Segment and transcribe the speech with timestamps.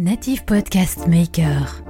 [0.00, 1.84] Native Podcast Maker.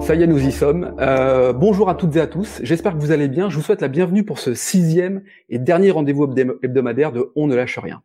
[0.00, 0.92] Ça y est, nous y sommes.
[0.98, 2.58] Euh, bonjour à toutes et à tous.
[2.64, 3.48] J'espère que vous allez bien.
[3.48, 6.24] Je vous souhaite la bienvenue pour ce sixième et dernier rendez-vous
[6.64, 8.02] hebdomadaire de On ne lâche rien.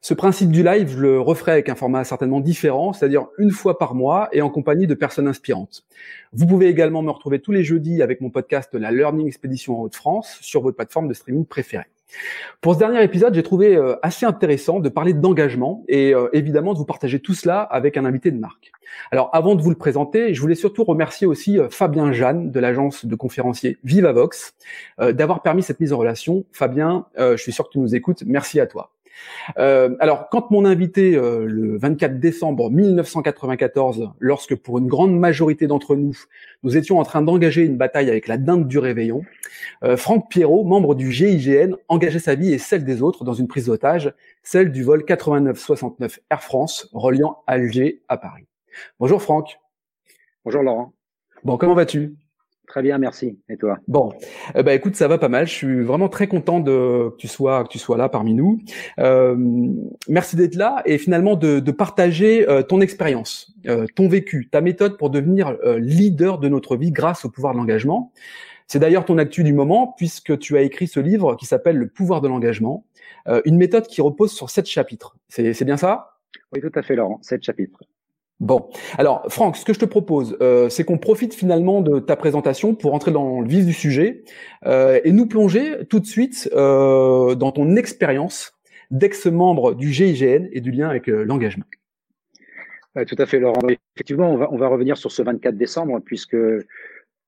[0.00, 3.78] Ce principe du live, je le referai avec un format certainement différent, c'est-à-dire une fois
[3.78, 5.84] par mois et en compagnie de personnes inspirantes.
[6.32, 9.82] Vous pouvez également me retrouver tous les jeudis avec mon podcast La Learning Expedition en
[9.82, 11.84] Haute-France sur votre plateforme de streaming préférée.
[12.60, 16.74] Pour ce dernier épisode, j'ai trouvé euh, assez intéressant de parler d'engagement et euh, évidemment
[16.74, 18.72] de vous partager tout cela avec un invité de marque.
[19.12, 22.60] Alors avant de vous le présenter, je voulais surtout remercier aussi euh, Fabien Jeanne de
[22.60, 24.54] l'agence de conférenciers Vivavox
[24.98, 26.44] d'avoir permis cette mise en relation.
[26.52, 28.22] Fabien, je suis sûr que tu nous écoutes.
[28.26, 28.90] Merci à toi.
[29.58, 35.66] Euh, alors, quand mon invité euh, le 24 décembre 1994, lorsque pour une grande majorité
[35.66, 36.16] d'entre nous,
[36.62, 39.22] nous étions en train d'engager une bataille avec la dinde du réveillon,
[39.84, 43.48] euh, Franck Pierrot, membre du GIGN, engageait sa vie et celle des autres dans une
[43.48, 48.46] prise d'otage, celle du vol 8969 Air France reliant Alger à Paris.
[48.98, 49.58] Bonjour Franck.
[50.44, 50.94] Bonjour Laurent.
[51.44, 52.14] Bon, comment vas-tu?
[52.70, 53.36] Très bien, merci.
[53.48, 53.78] Et toi?
[53.88, 54.12] Bon,
[54.54, 55.48] eh ben écoute, ça va pas mal.
[55.48, 58.60] Je suis vraiment très content de que tu sois que tu sois là parmi nous.
[59.00, 59.34] Euh,
[60.08, 64.60] merci d'être là et finalement de, de partager euh, ton expérience, euh, ton vécu, ta
[64.60, 68.12] méthode pour devenir euh, leader de notre vie grâce au pouvoir de l'engagement.
[68.68, 71.88] C'est d'ailleurs ton actu du moment puisque tu as écrit ce livre qui s'appelle Le
[71.88, 72.84] pouvoir de l'engagement,
[73.26, 75.16] euh, une méthode qui repose sur sept chapitres.
[75.28, 76.18] C'est bien ça?
[76.52, 77.18] Oui, tout à fait, Laurent.
[77.20, 77.80] Sept chapitres.
[78.40, 82.16] Bon, alors Franck, ce que je te propose, euh, c'est qu'on profite finalement de ta
[82.16, 84.24] présentation pour entrer dans le vif du sujet
[84.64, 88.54] euh, et nous plonger tout de suite euh, dans ton expérience
[88.90, 91.64] d'ex-membre du GIGN et du lien avec l'engagement.
[93.06, 93.60] tout à fait, Laurent.
[93.94, 96.36] Effectivement, on va, on va revenir sur ce 24 décembre puisque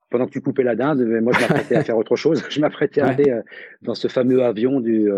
[0.09, 2.43] pendant que tu coupais la dinde, moi je m'apprêtais à faire autre chose.
[2.49, 3.41] Je m'apprêtais à aller
[3.83, 5.11] dans ce fameux avion du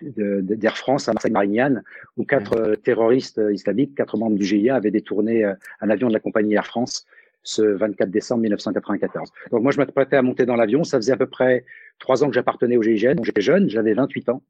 [0.00, 1.82] d'Air France à Marseille-Marignane,
[2.16, 6.08] où quatre euh, terroristes euh, islamiques, quatre membres du GIA, avaient détourné euh, un avion
[6.08, 7.06] de la compagnie Air France
[7.42, 9.30] ce 24 décembre 1994.
[9.50, 10.82] Donc moi, je m'apprêtais à monter dans l'avion.
[10.82, 11.64] Ça faisait à peu près
[11.98, 13.14] trois ans que j'appartenais au GIGN.
[13.14, 14.42] Donc j'étais jeune, j'avais 28 ans.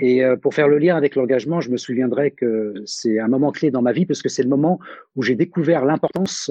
[0.00, 3.70] Et pour faire le lien avec l'engagement, je me souviendrai que c'est un moment clé
[3.70, 4.80] dans ma vie parce que c'est le moment
[5.14, 6.50] où j'ai découvert l'importance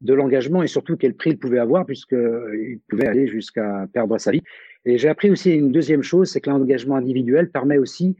[0.00, 4.32] de l'engagement et surtout quel prix il pouvait avoir puisqu'il pouvait aller jusqu'à perdre sa
[4.32, 4.42] vie.
[4.84, 8.16] Et j'ai appris aussi une deuxième chose, c'est que l'engagement individuel permet aussi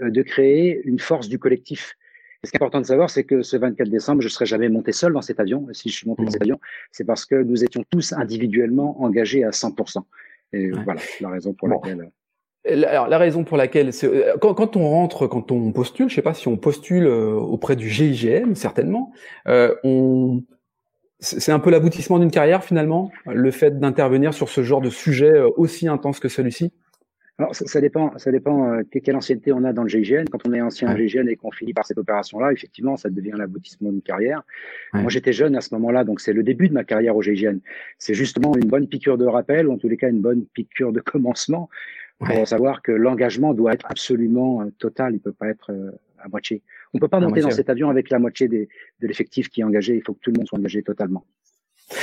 [0.00, 1.96] euh, de créer une force du collectif.
[2.44, 4.68] ce qui est important de savoir, c'est que ce 24 décembre, je ne serais jamais
[4.68, 5.66] monté seul dans cet avion.
[5.72, 6.60] Si je suis monté dans cet avion,
[6.92, 10.02] c'est parce que nous étions tous individuellement engagés à 100%.
[10.52, 12.10] Et voilà la raison pour laquelle.
[12.68, 16.22] Alors, la raison pour laquelle, euh, quand, quand, on rentre, quand on postule, je sais
[16.22, 19.12] pas si on postule euh, auprès du GIGN, certainement,
[19.46, 20.42] euh, on,
[21.18, 25.32] c'est un peu l'aboutissement d'une carrière finalement, le fait d'intervenir sur ce genre de sujet
[25.32, 26.72] euh, aussi intense que celui-ci?
[27.38, 30.24] Alors, ça, dépend, ça dépend euh, quelle ancienneté on a dans le GIGN.
[30.30, 31.06] Quand on est ancien ouais.
[31.06, 34.42] GIGN et qu'on finit par cette opération-là, effectivement, ça devient l'aboutissement d'une carrière.
[34.94, 37.58] Moi, j'étais jeune à ce moment-là, donc c'est le début de ma carrière au GIGN.
[37.98, 40.92] C'est justement une bonne piqûre de rappel, ou en tous les cas une bonne piqûre
[40.92, 41.68] de commencement,
[42.18, 45.14] pour savoir que l'engagement doit être absolument euh, total.
[45.14, 45.72] Il peut pas être
[46.26, 46.62] à moitié.
[46.92, 48.68] On peut pas monter dans cet avion avec la moitié des,
[49.00, 49.94] de l'effectif qui est engagé.
[49.94, 51.24] Il faut que tout le monde soit engagé totalement.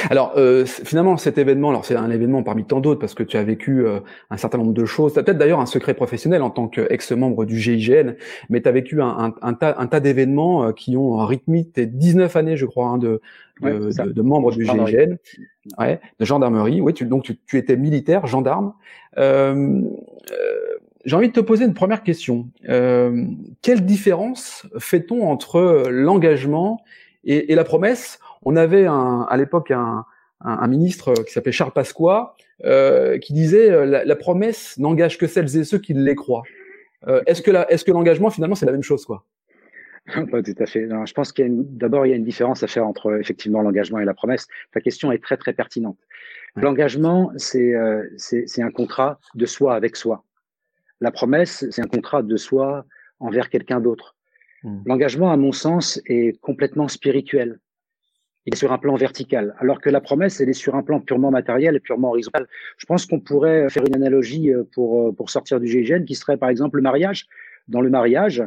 [0.10, 3.36] Alors euh, finalement cet événement, alors c'est un événement parmi tant d'autres parce que tu
[3.36, 5.14] as vécu euh, un certain nombre de choses.
[5.14, 8.16] Tu as peut-être d'ailleurs un secret professionnel en tant qu'ex-membre du GIGN,
[8.50, 11.86] mais tu as vécu un, un, tas, un tas d'événements euh, qui ont rythmé tes
[11.86, 13.20] 19 années, je crois, hein, de,
[13.62, 15.18] de, de, membre du GIGN,
[15.78, 16.80] ouais, de gendarmerie.
[16.80, 18.74] Oui, tu, donc tu, tu étais militaire, gendarme.
[19.18, 19.82] Euh,
[21.06, 22.50] j'ai envie de te poser une première question.
[22.70, 23.26] Euh,
[23.62, 26.82] quelle différence fait-on entre l'engagement
[27.24, 28.20] et, et, la promesse?
[28.44, 30.06] On avait un, à l'époque un,
[30.42, 35.18] un, un, ministre qui s'appelait Charles Pasqua euh, qui disait euh, la, la promesse n'engage
[35.18, 36.44] que celles et ceux qui les croient.
[37.08, 39.26] Euh, est-ce que est-ce que l'engagement finalement c'est la même chose quoi?
[40.32, 40.86] Pas tout à fait.
[40.86, 43.20] Non, je pense qu'il y a d'abord il y a une différence à faire entre
[43.20, 44.48] effectivement l'engagement et la promesse.
[44.74, 45.98] Ta question est très très pertinente.
[46.56, 50.24] L'engagement c'est euh, c'est un contrat de soi avec soi.
[51.04, 52.86] La promesse, c'est un contrat de soi
[53.20, 54.16] envers quelqu'un d'autre.
[54.64, 54.84] Hmm.
[54.86, 57.60] L'engagement, à mon sens, est complètement spirituel.
[58.46, 61.02] Il est sur un plan vertical, alors que la promesse, elle est sur un plan
[61.02, 62.48] purement matériel et purement horizontal.
[62.78, 66.16] Je pense qu'on pourrait faire une analogie euh, pour, euh, pour sortir du GIGN, qui
[66.16, 67.26] serait par exemple le mariage.
[67.68, 68.42] Dans le mariage,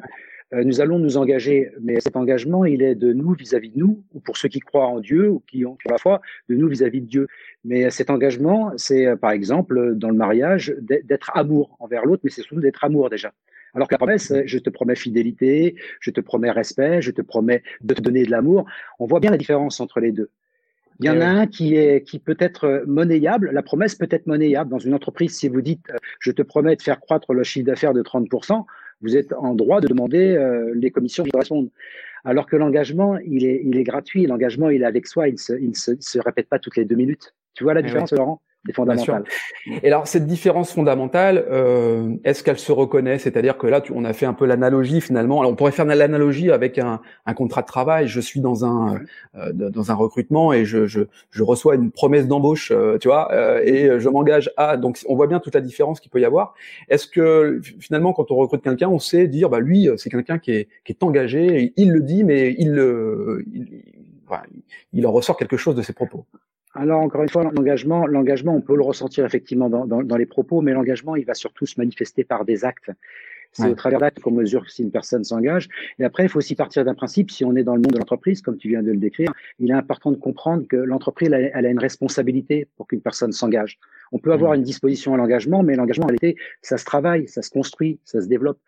[0.53, 4.21] nous allons nous engager, mais cet engagement, il est de nous vis-à-vis de nous, ou
[4.21, 7.07] pour ceux qui croient en Dieu ou qui ont la foi, de nous vis-à-vis de
[7.07, 7.29] Dieu.
[7.65, 12.31] Mais cet engagement, c'est euh, par exemple dans le mariage d'être amour envers l'autre, mais
[12.31, 13.33] c'est surtout d'être amour déjà.
[13.75, 17.63] Alors que la promesse, je te promets fidélité, je te promets respect, je te promets
[17.83, 18.65] de te donner de l'amour.
[18.99, 20.31] On voit bien la différence entre les deux.
[21.01, 23.51] Il y en a un qui est qui peut être monnayable.
[23.53, 25.37] La promesse peut être monnayable dans une entreprise.
[25.37, 28.65] Si vous dites, je te promets de faire croître le chiffre d'affaires de 30%,
[29.03, 30.39] vous êtes en droit de demander
[30.75, 31.71] les commissions qui correspondent.
[32.25, 34.27] Alors que l'engagement, il est, il est gratuit.
[34.27, 35.29] L'engagement, il est avec soi.
[35.29, 37.35] Il ne se, il se, se, répète pas toutes les deux minutes.
[37.55, 38.43] Tu vois la eh différence, Laurent?
[38.73, 39.25] Fondamentale.
[39.83, 43.19] Et alors cette différence fondamentale, euh, est-ce qu'elle se reconnaît?
[43.19, 45.41] C'est-à-dire que là, tu, on a fait un peu l'analogie finalement.
[45.41, 48.09] Alors, on pourrait faire l'analogie avec un, un, contrat de travail.
[48.09, 49.01] Je suis dans un
[49.37, 53.33] euh, dans un recrutement et je, je, je reçois une promesse d'embauche, euh, tu vois,
[53.33, 54.77] euh, et je m'engage à.
[54.77, 56.55] Donc on voit bien toute la différence qu'il peut y avoir.
[56.89, 60.53] Est-ce que finalement, quand on recrute quelqu'un, on sait dire, bah lui, c'est quelqu'un qui
[60.53, 61.73] est qui est engagé.
[61.77, 63.83] il le dit, mais il le il,
[64.93, 66.25] il en ressort quelque chose de ses propos?
[66.77, 70.27] Alors encore une fois, l'engagement, l'engagement, on peut le ressentir effectivement dans, dans, dans les
[70.27, 72.91] propos, mais l'engagement, il va surtout se manifester par des actes.
[73.53, 75.69] C'est au travers d'actes qu'on mesure si une personne s'engage.
[75.99, 77.31] Et après, il faut aussi partir d'un principe.
[77.31, 79.71] Si on est dans le monde de l'entreprise, comme tu viens de le décrire, il
[79.71, 83.79] est important de comprendre que l'entreprise, elle, elle, a une responsabilité pour qu'une personne s'engage.
[84.13, 87.41] On peut avoir une disposition à l'engagement, mais l'engagement, en réalité, ça se travaille, ça
[87.41, 88.59] se construit, ça se développe.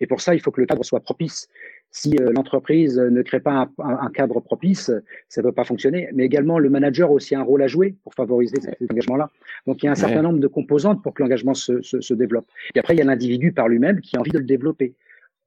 [0.00, 1.48] Et pour ça, il faut que le cadre soit propice.
[1.92, 4.90] Si euh, l'entreprise ne crée pas un, cadre propice,
[5.28, 6.08] ça ne peut pas fonctionner.
[6.14, 9.30] Mais également, le manager a aussi un rôle à jouer pour favoriser cet engagement-là.
[9.66, 12.14] Donc, il y a un certain nombre de composantes pour que l'engagement se, se, se,
[12.14, 12.46] développe.
[12.74, 14.94] Et après, il y a l'individu par lui-même qui a envie de le développer.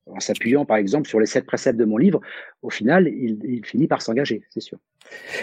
[0.07, 2.21] En s'appuyant, par exemple, sur les sept préceptes de mon livre,
[2.61, 4.77] au final, il, il finit par s'engager, c'est sûr.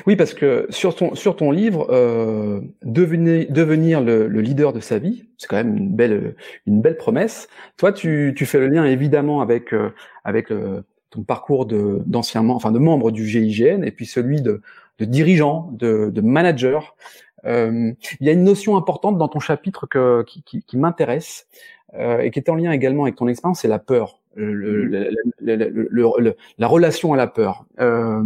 [0.07, 4.81] Oui, parce que sur ton sur ton livre, euh, devenir devenir le, le, leader de
[4.81, 7.49] sa vie, c'est quand même une belle une belle promesse.
[7.77, 9.91] Toi, tu, tu fais le lien évidemment avec euh,
[10.25, 10.83] avec euh,
[11.13, 14.63] ton parcours de d'ancien enfin de membre du GIGN et puis celui de,
[14.99, 16.97] de dirigeant, de, de manager.
[17.45, 21.47] Euh, il y a une notion importante dans ton chapitre que, qui, qui, qui m'intéresse
[21.95, 24.19] euh, et qui est en lien également avec ton expérience, c'est la peur.
[24.35, 25.11] Le, le,
[25.43, 27.67] le, la relation à la peur.
[27.81, 28.23] Euh,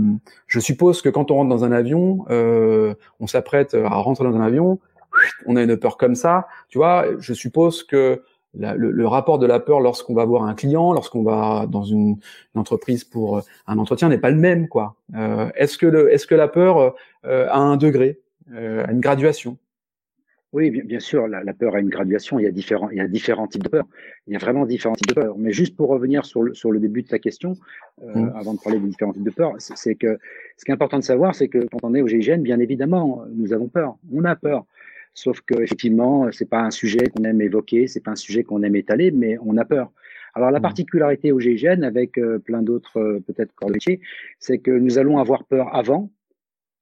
[0.47, 4.37] je suppose que quand on rentre dans un avion, euh, on s'apprête à rentrer dans
[4.37, 4.79] un avion,
[5.47, 7.07] on a une peur comme ça, tu vois.
[7.19, 8.23] Je suppose que
[8.59, 12.17] le, rapport de la peur lorsqu'on va voir un client, lorsqu'on va dans une,
[12.55, 14.97] entreprise pour euh, un entretien n'est pas le même, quoi.
[15.15, 16.95] Euh, est-ce que le, est-ce que la peur
[17.27, 18.21] euh, a un degré,
[18.53, 19.59] a une graduation?
[20.53, 22.39] Oui, bien, sûr, la, peur a une graduation.
[22.39, 23.85] Il y a différents, il y a différents types de peur.
[24.27, 25.37] Il y a vraiment différents types de peur.
[25.37, 27.57] Mais juste pour revenir sur le, sur le début de ta question,
[28.03, 28.31] mmh.
[28.35, 30.19] avant de parler des différents types de peur, c'est que
[30.57, 33.25] ce qui est important de savoir, c'est que quand on est au GIGN, bien évidemment,
[33.35, 33.97] nous avons peur.
[34.15, 34.65] On a peur.
[35.17, 38.63] Sauf que effectivement, c'est pas un sujet qu'on aime évoquer, c'est pas un sujet qu'on
[38.63, 39.91] aime étaler, mais on a peur.
[40.35, 40.63] Alors la mmh.
[40.63, 44.01] particularité au GIGN, avec euh, plein d'autres euh, peut-être corps de métier,
[44.39, 46.13] c'est que nous allons avoir peur avant,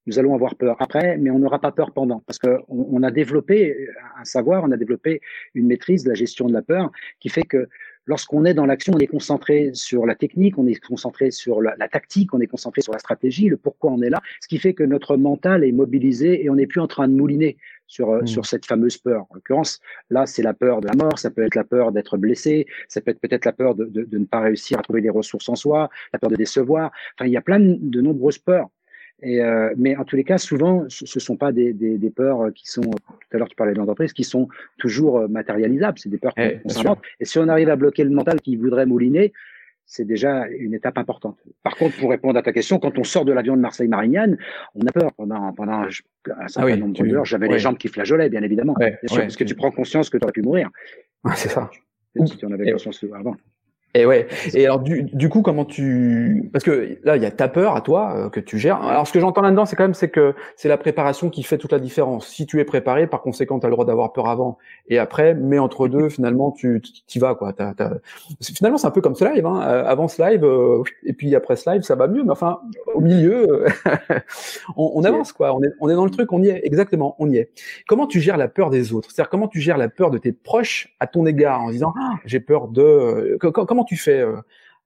[0.05, 3.09] nous allons avoir peur après, mais on n'aura pas peur pendant, parce qu'on on a
[3.09, 3.87] développé
[4.19, 5.21] un savoir, on a développé
[5.53, 6.91] une maîtrise de la gestion de la peur,
[7.21, 7.69] qui fait que
[8.05, 11.75] lorsqu'on est dans l'action, on est concentré sur la technique, on est concentré sur la,
[11.87, 14.73] tactique, on est concentré sur la stratégie, le pourquoi on est là, ce qui fait
[14.73, 18.21] que notre mental est mobilisé et on n'est plus en train de mouliner sur, euh,
[18.21, 18.27] mmh.
[18.27, 19.25] sur cette fameuse peur.
[19.29, 19.79] En l'occurrence,
[20.09, 23.01] là, c'est la peur de la mort, ça peut être la peur d'être blessé, ça
[23.01, 25.49] peut être peut-être la peur de, de, de, ne pas réussir à trouver les ressources
[25.49, 26.91] en soi, la peur de décevoir.
[27.15, 28.69] Enfin, il y a plein de nombreuses peurs.
[29.21, 32.09] Et euh, mais en tous les cas, souvent, ce ne sont pas des, des, des,
[32.09, 35.97] peurs qui sont, tout à l'heure tu parlais de l'entreprise, qui sont toujours euh, matérialisables.
[35.97, 36.99] C'est des peurs qu'on eh, s'invente.
[37.19, 39.31] Et si on arrive à bloquer le mental qui voudrait mouliner,
[39.85, 41.37] c'est déjà une étape importante.
[41.63, 44.37] Par contre, pour répondre à ta question, quand on sort de l'avion de Marseille-Marignane,
[44.73, 45.89] on a peur pendant, pendant un
[46.37, 47.25] ah certain nombre d'heures.
[47.25, 48.75] J'avais les jambes qui flageolaient, bien évidemment.
[48.77, 50.69] bien sûr, parce que tu prends conscience que tu aurais pu mourir.
[51.35, 51.69] c'est ça.
[52.25, 53.35] Si tu en avais conscience avant.
[53.95, 54.27] Et ouais.
[54.53, 57.77] Et alors du, du coup, comment tu parce que là, il y a ta peur
[57.77, 58.83] à toi euh, que tu gères.
[58.83, 61.57] Alors ce que j'entends là-dedans, c'est quand même c'est que c'est la préparation qui fait
[61.57, 62.27] toute la différence.
[62.27, 64.57] Si tu es préparé, par conséquent, tu as le droit d'avoir peur avant
[64.89, 66.81] et après, mais entre deux, finalement, tu
[67.13, 67.53] y vas quoi.
[67.53, 67.91] T'as, t'as...
[68.41, 69.45] Finalement, c'est un peu comme ce live.
[69.45, 69.61] Hein.
[69.65, 72.23] Euh, avant ce live euh, et puis après ce live, ça va mieux.
[72.23, 72.59] Mais enfin,
[72.93, 73.65] au milieu,
[74.75, 75.55] on, on, avance quoi.
[75.55, 77.49] On est on est dans le truc, on y est exactement, on y est.
[77.87, 79.09] Comment tu gères la peur des autres?
[79.09, 82.15] C'est-à-dire comment tu gères la peur de tes proches à ton égard en disant ah,
[82.25, 84.23] j'ai peur de comment tu fais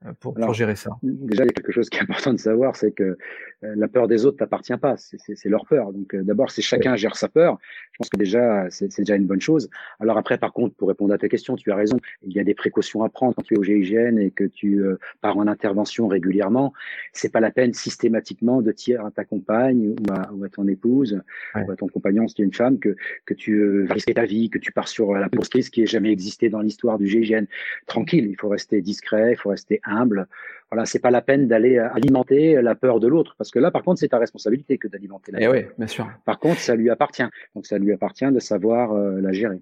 [0.05, 2.39] euh, pour, pour, gérer ça Déjà, il y a quelque chose qui est important de
[2.39, 5.91] savoir, c'est que euh, la peur des autres t'appartient pas, c'est leur peur.
[5.91, 7.57] Donc euh, d'abord, si chacun gère sa peur,
[7.91, 9.69] je pense que déjà c'est déjà une bonne chose.
[9.99, 12.45] Alors après, par contre, pour répondre à ta question, tu as raison, il y a
[12.45, 15.47] des précautions à prendre quand tu es au GIGN et que tu euh, pars en
[15.47, 16.73] intervention régulièrement.
[17.11, 20.67] C'est pas la peine systématiquement de tirer à ta compagne ou à, ou à ton
[20.67, 21.21] épouse
[21.55, 24.25] ou à ton compagnon si tu es une femme que que tu vas risquer ta
[24.25, 27.45] vie, que tu pars sur la plus qui n'a jamais existé dans l'histoire du GIGN.
[27.87, 30.27] Tranquille, il faut rester discret, il faut rester humble
[30.71, 33.71] voilà, c'est pas la peine d'aller euh, alimenter la peur de l'autre, parce que là,
[33.71, 35.53] par contre, c'est ta responsabilité que d'alimenter la eh peur.
[35.53, 36.07] oui, bien sûr.
[36.25, 37.23] Par contre, ça lui appartient.
[37.55, 39.61] Donc, ça lui appartient de savoir euh, la gérer.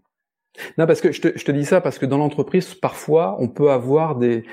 [0.77, 3.47] Non, parce que je te, je te dis ça parce que dans l'entreprise, parfois, on
[3.47, 4.43] peut avoir des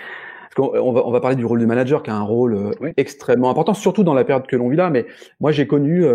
[0.57, 3.51] on va, on va parler du rôle du manager qui a un rôle euh, extrêmement
[3.51, 4.89] important, surtout dans la période que l'on vit là.
[4.89, 5.07] Mais
[5.41, 6.07] moi, j'ai connu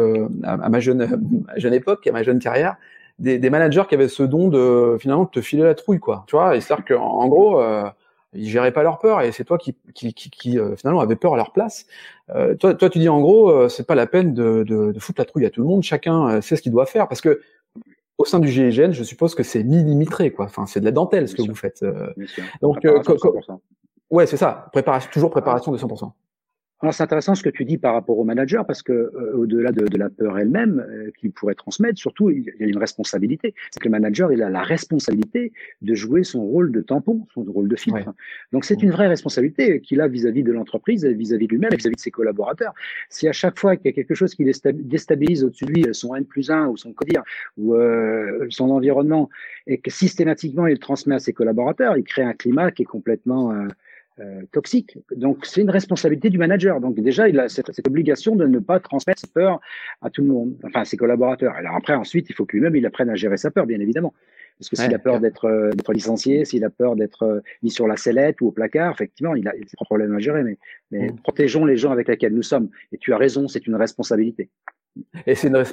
[0.43, 1.19] à, ma jeune,
[1.57, 2.77] jeune époque, à ma jeune carrière,
[3.17, 6.23] des, des, managers qui avaient ce don de finalement de te filer la trouille, quoi.
[6.27, 7.61] Tu vois, et c'est-à-dire qu'en en gros,
[8.33, 11.15] ils géraient pas leur peur et c'est toi qui, qui, qui, qui euh, finalement avait
[11.15, 11.85] peur à leur place.
[12.29, 14.99] Euh, toi, toi, tu dis en gros, euh, c'est pas la peine de, de, de,
[14.99, 15.83] foutre la trouille à tout le monde.
[15.83, 17.41] Chacun sait ce qu'il doit faire parce que
[18.17, 20.45] au sein du GIGN, je suppose que c'est millimétré, quoi.
[20.45, 21.85] Enfin, c'est de la dentelle ce que vous faites.
[22.61, 22.85] Donc,
[24.09, 24.67] ouais, c'est ça.
[24.73, 26.11] Préparation, toujours préparation de 100%.
[26.81, 29.73] Alors c'est intéressant ce que tu dis par rapport au manager parce que euh, au-delà
[29.73, 33.53] de, de, la peur elle-même euh, qu'il pourrait transmettre, surtout il y a une responsabilité.
[33.71, 37.43] C'est que le manager il a la responsabilité de jouer son rôle de tampon, son
[37.43, 38.13] rôle de filtre.
[38.53, 42.01] Donc c'est une vraie responsabilité qu'il a vis-à-vis de l'entreprise, vis-à-vis de lui-même, vis-à-vis de
[42.01, 42.73] ses collaborateurs.
[43.09, 46.15] Si à chaque fois qu'il y a quelque chose qui déstabilise au-dessus de lui son
[46.15, 47.23] N plus 1 ou son codir
[47.57, 49.29] ou euh, son environnement
[49.67, 53.51] et que systématiquement il transmet à ses collaborateurs, il crée un climat qui est complètement
[54.19, 54.97] euh, toxique.
[55.15, 56.79] Donc c'est une responsabilité du manager.
[56.81, 59.59] Donc déjà, il a cette, cette, obligation de ne pas transmettre sa peur
[60.01, 61.53] à tout le monde, enfin à ses collaborateurs.
[61.53, 64.13] Alors après, ensuite, il faut que lui-même il apprenne à gérer sa peur, bien évidemment.
[64.59, 67.71] Parce que s'il a peur d'être euh, d'être licencié, s'il a peur d'être euh, mis
[67.71, 70.43] sur la sellette ou au placard, effectivement, il a des problèmes à gérer.
[70.43, 70.57] Mais,
[70.91, 71.19] mais mm.
[71.21, 72.69] protégeons les gens avec lesquels nous sommes.
[72.91, 74.49] Et tu as raison, c'est une responsabilité.
[75.25, 75.63] Et c'est une,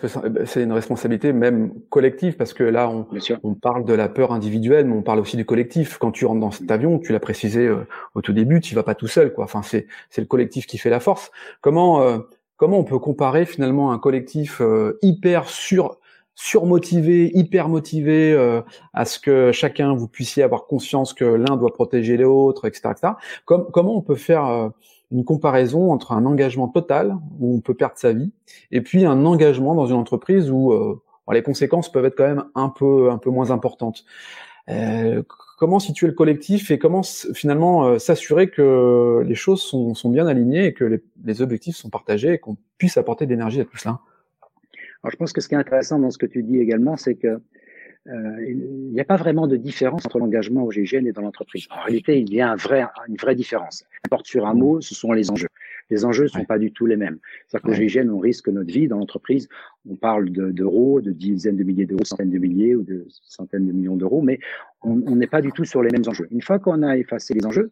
[0.44, 3.06] c'est une responsabilité même collective parce que là, on,
[3.42, 5.98] on, parle de la peur individuelle, mais on parle aussi du collectif.
[5.98, 8.82] Quand tu rentres dans cet avion, tu l'as précisé euh, au tout début, tu vas
[8.82, 9.44] pas tout seul, quoi.
[9.44, 11.30] Enfin, c'est le collectif qui fait la force.
[11.60, 12.18] Comment euh,
[12.56, 15.98] comment on peut comparer finalement un collectif euh, hyper sur
[16.34, 18.36] surmotivé, hyper motivé
[18.92, 23.12] à ce que chacun vous puissiez avoir conscience que l'un doit protéger l'autre, etc., etc.
[23.46, 24.70] Comme, comment on peut faire
[25.12, 28.32] une comparaison entre un engagement total où on peut perdre sa vie
[28.70, 31.00] et puis un engagement dans une entreprise où euh,
[31.32, 34.04] les conséquences peuvent être quand même un peu un peu moins importantes.
[34.68, 35.22] Euh,
[35.58, 37.02] comment situer le collectif et comment
[37.34, 41.76] finalement euh, s'assurer que les choses sont, sont, bien alignées et que les, les objectifs
[41.76, 44.00] sont partagés et qu'on puisse apporter de l'énergie à tout cela?
[45.02, 47.14] Alors je pense que ce qui est intéressant dans ce que tu dis également, c'est
[47.14, 47.40] que
[48.08, 51.66] il n'y a pas vraiment de différence entre l'engagement au GIGN et dans l'entreprise.
[51.70, 53.84] En réalité, il y a un vrai, une vraie différence.
[54.10, 55.48] porte sur un mot, ce sont les enjeux.
[55.90, 57.18] Les enjeux ne sont pas du tout les mêmes.
[57.46, 59.48] C'est-à-dire qu'au GIGN, on risque notre vie dans l'entreprise.
[59.88, 63.72] On parle d'euros, de, dizaines de milliers d'euros, centaines de milliers ou de centaines de
[63.72, 64.38] millions d'euros, mais
[64.82, 66.28] on n'est pas du tout sur les mêmes enjeux.
[66.30, 67.70] Une fois qu'on a effacé les enjeux,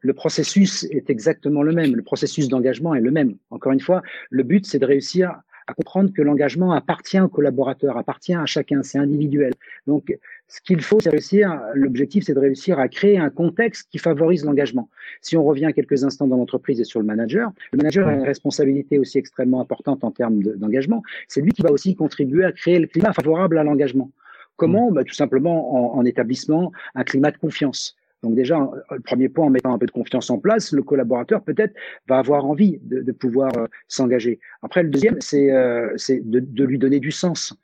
[0.00, 1.96] le processus est exactement le même.
[1.96, 3.36] Le processus d'engagement est le même.
[3.50, 7.96] Encore une fois, le but, c'est de réussir à comprendre que l'engagement appartient aux collaborateurs,
[7.96, 9.52] appartient à chacun, c'est individuel.
[9.86, 10.16] Donc,
[10.48, 14.44] ce qu'il faut, c'est réussir, l'objectif, c'est de réussir à créer un contexte qui favorise
[14.44, 14.88] l'engagement.
[15.20, 18.22] Si on revient quelques instants dans l'entreprise et sur le manager, le manager a une
[18.22, 21.02] responsabilité aussi extrêmement importante en termes d'engagement.
[21.26, 24.10] c'est lui qui va aussi contribuer à créer le climat favorable à l'engagement.
[24.56, 24.90] Comment?
[24.90, 27.96] Bah, Tout simplement en, en établissement un climat de confiance.
[28.22, 31.42] Donc déjà, le premier point, en mettant un peu de confiance en place, le collaborateur
[31.42, 31.74] peut-être
[32.08, 34.40] va avoir envie de, de pouvoir euh, s'engager.
[34.62, 37.54] Après, le deuxième, c'est euh, de, de, lui donner du sens.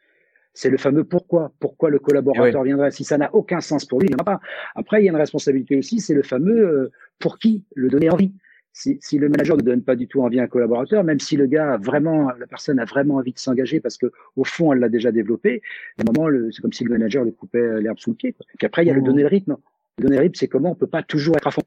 [0.54, 1.52] C'est le fameux pourquoi.
[1.59, 2.90] Pourquoi le collaborateur viendrait?
[2.90, 4.40] Si ça n'a aucun sens pour lui, il ne pas.
[4.75, 8.11] Après, il y a une responsabilité aussi, c'est le fameux euh, pour qui le donner
[8.11, 8.32] envie.
[8.75, 11.37] Si, si, le manager ne donne pas du tout envie à un collaborateur, même si
[11.37, 14.73] le gars a vraiment, la personne a vraiment envie de s'engager parce que au fond
[14.73, 15.61] elle l'a déjà développé,
[15.99, 18.32] à un moment c'est comme si le manager lui coupait l'herbe sous le pied.
[18.32, 18.47] Quoi.
[18.56, 19.04] Puis après il y a le mmh.
[19.04, 19.56] donner le rythme.
[19.99, 21.62] Donner rythme, c'est comment on peut pas toujours être à fond.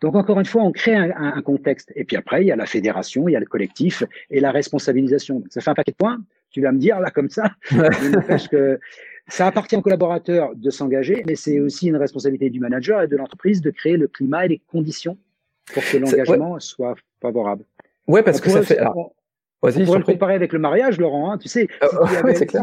[0.00, 1.92] Donc encore une fois, on crée un, un, contexte.
[1.94, 4.50] Et puis après, il y a la fédération, il y a le collectif et la
[4.50, 5.42] responsabilisation.
[5.48, 6.18] ça fait un paquet de points.
[6.50, 7.52] Tu vas me dire là comme ça.
[8.50, 8.78] que
[9.28, 13.16] ça appartient aux collaborateurs de s'engager, mais c'est aussi une responsabilité du manager et de
[13.16, 15.16] l'entreprise de créer le climat et les conditions
[15.72, 17.64] pour que l'engagement soit favorable.
[18.08, 18.80] Ouais, parce que ça fait.
[19.62, 21.32] On pourrait le comparer avec le mariage, Laurent.
[21.32, 21.68] Hein, tu sais,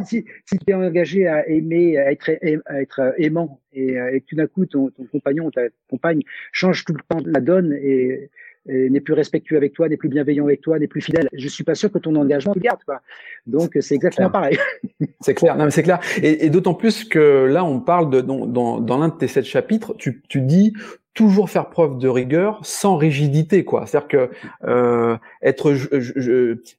[0.06, 2.30] si, tu es engagé à aimer, à être,
[2.66, 6.84] à être aimant, et, euh, et tout d'un coup ton, ton compagnon, ta compagne change
[6.84, 8.30] tout le temps la donne et,
[8.66, 11.28] n'est plus respectueux avec toi, n'est plus bienveillant avec toi, n'est plus fidèle.
[11.34, 12.84] Je suis pas sûr que ton engagement te garde.
[12.84, 13.02] Quoi.
[13.48, 14.60] Donc c'est exactement pareil.
[15.22, 16.00] c'est clair, non mais c'est clair.
[16.22, 19.28] Et, et d'autant plus que là on parle de dans, dans, dans l'un de tes
[19.28, 20.74] sept chapitres, tu, tu dis
[21.20, 23.86] toujours faire preuve de rigueur sans rigidité quoi.
[23.86, 24.30] C'est-à-dire que
[24.64, 25.74] euh, être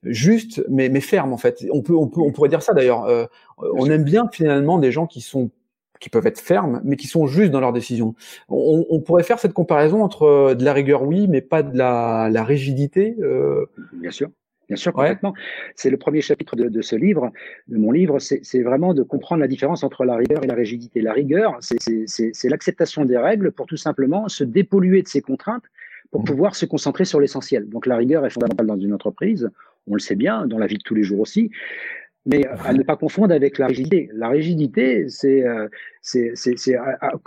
[0.03, 1.67] juste mais, mais ferme en fait.
[1.71, 3.05] On peut on peut on pourrait dire ça d'ailleurs.
[3.05, 3.27] Euh,
[3.59, 5.51] on aime bien finalement des gens qui sont
[6.01, 8.15] qui peuvent être fermes mais qui sont justes dans leurs décisions.
[8.49, 11.77] On, on pourrait faire cette comparaison entre euh, de la rigueur oui mais pas de
[11.77, 13.67] la, la rigidité euh...
[13.93, 14.31] bien sûr
[14.71, 15.35] Bien sûr, complètement.
[15.75, 17.33] C'est le premier chapitre de, de, ce livre,
[17.67, 21.01] de mon livre, c'est vraiment de comprendre la différence entre la rigueur et la rigidité.
[21.01, 25.65] La rigueur, c'est l'acceptation des règles pour tout simplement se dépolluer de ses contraintes
[26.13, 26.25] pour mmh.
[26.25, 27.69] pouvoir se concentrer sur l'essentiel.
[27.69, 29.51] Donc la rigueur est fondamentale dans une entreprise,
[29.89, 31.51] on le sait bien, dans la vie de tous les jours aussi.
[32.31, 34.09] Mais à ne pas confondre avec la rigidité.
[34.15, 35.69] La rigidité, c'est euh,
[36.03, 36.33] c'est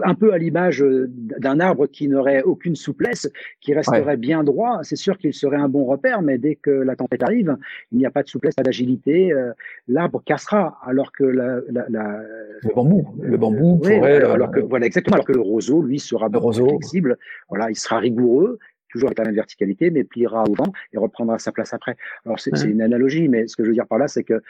[0.03, 3.29] un peu à l'image d'un arbre qui n'aurait aucune souplesse,
[3.61, 4.79] qui resterait bien droit.
[4.81, 7.55] C'est sûr qu'il serait un bon repère, mais dès que la tempête arrive,
[7.91, 9.31] il n'y a pas de souplesse, pas d'agilité.
[9.31, 9.51] Euh,
[9.87, 12.21] l'arbre cassera, alors que la, la, la,
[12.61, 16.29] le bambou, le bambou pourrait, alors que voilà exactement, alors que le roseau, lui, sera
[16.29, 17.17] beaucoup flexible.
[17.49, 18.57] Voilà, il sera rigoureux
[18.93, 21.97] toujours avec la même verticalité, mais pliera au vent et reprendra sa place après.
[22.25, 24.41] Alors c'est une analogie, mais ce que je veux dire par là, c'est que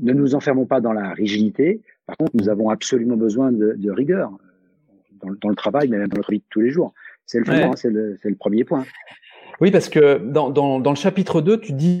[0.00, 1.82] ne nous enfermons pas dans la rigidité.
[2.06, 4.32] Par contre, nous avons absolument besoin de, de rigueur
[5.20, 6.94] dans, dans, le travail, mais même dans notre vie de tous les jours.
[7.26, 8.86] C'est le, hein, c'est le, le, premier point.
[9.60, 12.00] Oui, parce que dans, dans, dans, le chapitre 2, tu dis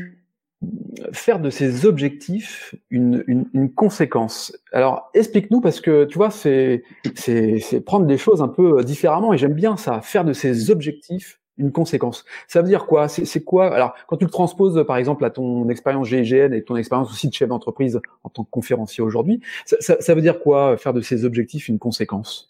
[1.12, 4.56] faire de ces objectifs une, une, une conséquence.
[4.72, 6.82] Alors explique-nous parce que tu vois c'est
[7.14, 11.38] c'est prendre des choses un peu différemment et j'aime bien ça faire de ces objectifs
[11.58, 12.24] une conséquence.
[12.46, 13.08] Ça veut dire quoi?
[13.08, 13.74] C'est quoi?
[13.74, 17.28] Alors, quand tu le transposes, par exemple, à ton expérience GIGN et ton expérience aussi
[17.28, 21.24] de chef d'entreprise en tant que conférencier aujourd'hui, ça, veut dire quoi faire de ces
[21.24, 22.48] objectifs une conséquence?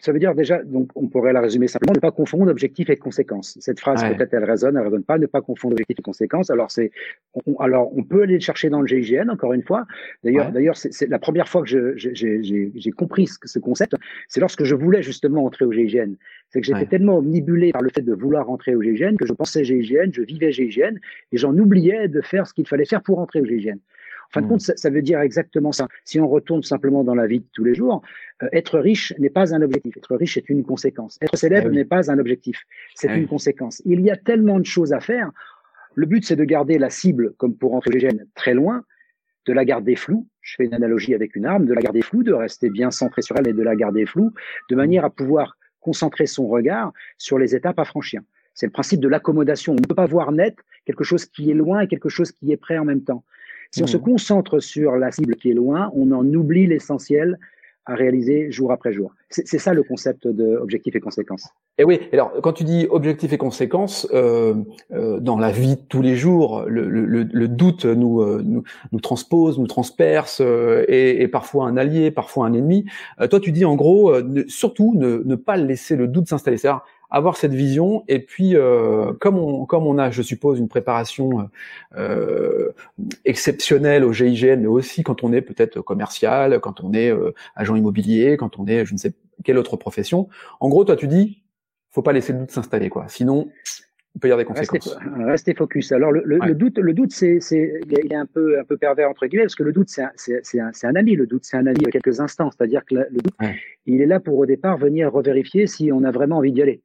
[0.00, 2.96] Ça veut dire déjà, donc on pourrait la résumer simplement, ne pas confondre objectif et
[2.96, 3.56] conséquence.
[3.60, 6.50] Cette phrase peut-être elle résonne, elle résonne pas, ne pas confondre objectif et conséquence.
[6.50, 6.90] Alors c'est,
[7.60, 9.86] alors on peut aller le chercher dans le GIGN encore une fois.
[10.24, 13.94] D'ailleurs, d'ailleurs c'est la première fois que j'ai compris ce, ce concept,
[14.28, 16.14] c'est lorsque je voulais justement entrer au GIGN.
[16.50, 19.32] C'est que j'étais tellement omnibulé par le fait de vouloir entrer au GIGN que je
[19.32, 20.98] pensais GIGN, je vivais GIGN
[21.32, 23.78] et j'en oubliais de faire ce qu'il fallait faire pour entrer au GIGN.
[24.28, 24.48] En fin de hmm.
[24.48, 25.88] compte, ça, veut dire exactement ça.
[26.04, 28.02] Si on retourne simplement dans la vie de tous les jours,
[28.42, 29.96] euh, être riche n'est pas un objectif.
[29.96, 31.18] Être riche est une conséquence.
[31.20, 32.64] Être célèbre ah n'est pas un objectif.
[32.94, 33.82] C'est ah une conséquence.
[33.84, 35.30] Il y a tellement de choses à faire.
[35.94, 38.84] Le but, c'est de garder la cible, comme pour entrer gènes, très loin,
[39.46, 40.26] de la garder floue.
[40.40, 43.22] Je fais une analogie avec une arme, de la garder floue, de rester bien centré
[43.22, 44.32] sur elle et de la garder floue,
[44.70, 48.22] de manière à pouvoir concentrer son regard sur les étapes à franchir.
[48.54, 49.72] C'est le principe de l'accommodation.
[49.72, 52.52] On ne peut pas voir net quelque chose qui est loin et quelque chose qui
[52.52, 53.24] est près en même temps.
[53.74, 57.40] Si on se concentre sur la cible qui est loin, on en oublie l'essentiel
[57.86, 59.12] à réaliser jour après jour.
[59.28, 61.48] C'est ça le concept de objectif et conséquence.
[61.76, 64.54] Et oui, alors quand tu dis objectif et conséquence, euh,
[64.92, 68.62] euh, dans la vie de tous les jours, le, le, le doute nous, euh, nous,
[68.92, 72.86] nous transpose, nous transperce, euh, et, et, parfois un allié, parfois un ennemi.
[73.20, 74.14] Euh, toi, tu dis en gros,
[74.46, 76.58] surtout ne, ne, pas laisser le doute s'installer.
[76.58, 80.68] C'est-à-dire avoir cette vision et puis euh, comme on comme on a je suppose une
[80.68, 81.48] préparation
[81.96, 82.70] euh,
[83.24, 87.76] exceptionnelle au GIGN mais aussi quand on est peut-être commercial quand on est euh, agent
[87.76, 89.14] immobilier quand on est je ne sais
[89.44, 90.28] quelle autre profession
[90.60, 91.42] en gros toi tu dis
[91.90, 93.48] faut pas laisser le doute s'installer quoi sinon
[94.14, 94.96] il peut y avoir des conséquences.
[95.26, 95.90] Restez, focus.
[95.90, 99.10] Alors le, le, doute, le doute, c'est, c'est, il est un peu, un peu pervers
[99.10, 101.16] entre guillemets parce que le doute, c'est un, c'est, c'est un, c'est un ami.
[101.16, 102.48] Le doute, c'est un ami à quelques instants.
[102.52, 103.34] C'est-à-dire que le doute,
[103.86, 106.80] il est là pour au départ venir revérifier si on a vraiment envie d'y aller.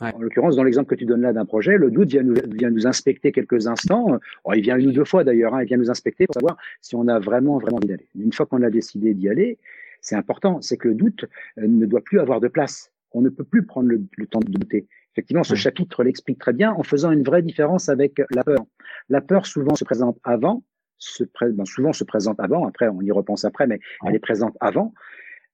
[0.00, 2.70] En l'occurrence, dans l'exemple que tu donnes là d'un projet, le doute vient nous, vient
[2.70, 4.18] nous inspecter quelques instants.
[4.44, 6.56] Oh, il vient une ou deux fois d'ailleurs, hein, il vient nous inspecter pour savoir
[6.80, 8.08] si on a vraiment, vraiment envie d'aller.
[8.18, 9.58] Une fois qu'on a décidé d'y aller,
[10.00, 11.24] c'est important, c'est que le doute
[11.58, 12.92] euh, ne doit plus avoir de place.
[13.12, 14.86] On ne peut plus prendre le, temps de douter.
[15.12, 18.64] Effectivement, ce chapitre l'explique très bien en faisant une vraie différence avec la peur.
[19.08, 20.62] La peur souvent se présente avant,
[20.98, 24.56] se ben, souvent se présente avant, après on y repense après, mais elle est présente
[24.60, 24.92] avant,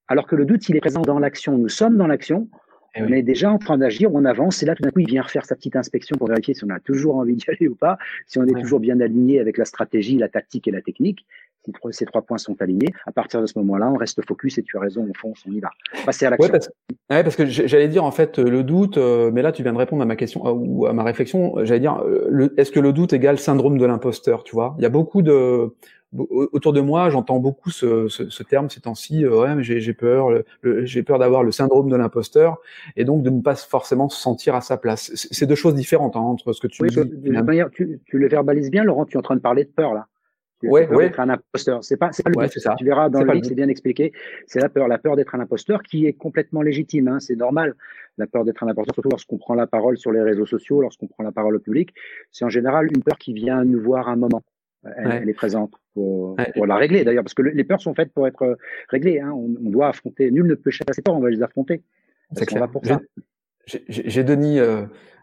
[0.08, 1.56] alors que le doute, il est présent dans l'action.
[1.56, 2.48] Nous sommes dans l'action,
[2.94, 5.08] eh on est déjà en train d'agir, on avance, et là tout d'un coup il
[5.08, 7.74] vient refaire sa petite inspection pour vérifier si on a toujours envie d'y aller ou
[7.74, 11.26] pas, si on est toujours bien aligné avec la stratégie, la tactique et la technique.
[11.64, 14.62] Si ces trois points sont alignés, à partir de ce moment-là, on reste focus et
[14.62, 15.70] tu as raison, on fonce, on y va.
[16.04, 16.52] Passer à l'action.
[16.52, 19.78] Ouais, parce, que j'allais dire en fait le doute, euh, mais là tu viens de
[19.78, 21.54] répondre à ma question euh, ou à ma réflexion.
[21.64, 24.74] J'allais dire, euh, est-ce que le doute égale syndrome de l'imposteur, tu vois?
[24.78, 25.74] Il y a beaucoup de
[26.16, 29.24] autour de moi, j'entends beaucoup ce, ce, ce, terme ces temps-ci.
[29.24, 30.28] Euh, ouais, mais j'ai peur,
[30.62, 32.58] j'ai peur d'avoir le syndrome de l'imposteur
[32.96, 35.12] et donc de ne pas forcément se sentir à sa place.
[35.14, 36.96] C'est deux choses différentes hein, entre ce que tu dis.
[36.96, 39.04] De manière, tu, tu, le verbalises bien, Laurent.
[39.06, 40.06] Tu es en train de parler de peur là.
[40.60, 41.06] Tu ouais, ouais.
[41.06, 41.82] Être un imposteur.
[41.82, 42.74] C'est pas, c'est pas le Ça.
[42.78, 44.12] Tu verras dans le livre, c'est bien expliqué.
[44.46, 47.08] C'est la peur, la peur d'être un imposteur qui est complètement légitime.
[47.08, 47.74] Hein, c'est normal.
[48.18, 51.08] La peur d'être un imposteur, surtout lorsqu'on prend la parole sur les réseaux sociaux, lorsqu'on
[51.08, 51.92] prend la parole au public,
[52.30, 54.42] c'est en général une peur qui vient nous voir un moment
[54.96, 58.26] elle, est présente pour, pour la régler d'ailleurs, parce que les peurs sont faites pour
[58.26, 58.56] être euh,
[58.88, 59.20] réglées.
[59.20, 59.32] Hein.
[59.32, 60.30] On, on, doit affronter.
[60.30, 61.82] Nul ne peut chasser peurs, on va les affronter.
[62.32, 62.68] C'est clair.
[62.68, 63.00] Pour ça.
[63.66, 64.58] J'ai Denis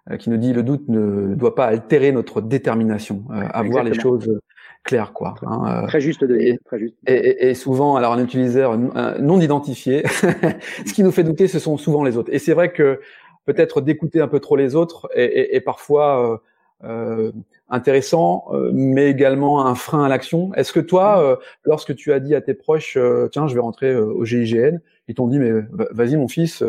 [0.09, 3.83] euh, qui nous dit le doute ne doit pas altérer notre détermination euh, à voir
[3.83, 4.39] les choses
[4.83, 5.35] claires, quoi.
[5.43, 5.87] Hein, euh.
[5.87, 6.47] très juste, Denis.
[6.47, 6.95] Et, très juste.
[7.05, 11.77] Et, et, souvent, alors un utilisateur non identifié, ce qui nous fait douter, ce sont
[11.77, 12.33] souvent les autres.
[12.33, 12.99] Et c'est vrai que
[13.45, 16.37] peut-être d'écouter un peu trop les autres et, et parfois euh,
[17.69, 20.53] intéressant, euh, mais également un frein à l'action.
[20.55, 22.97] Est-ce que toi, euh, lorsque tu as dit à tes proches,
[23.31, 25.51] tiens, je vais rentrer au GIGN, ils t'ont dit, mais
[25.91, 26.63] vas-y mon fils,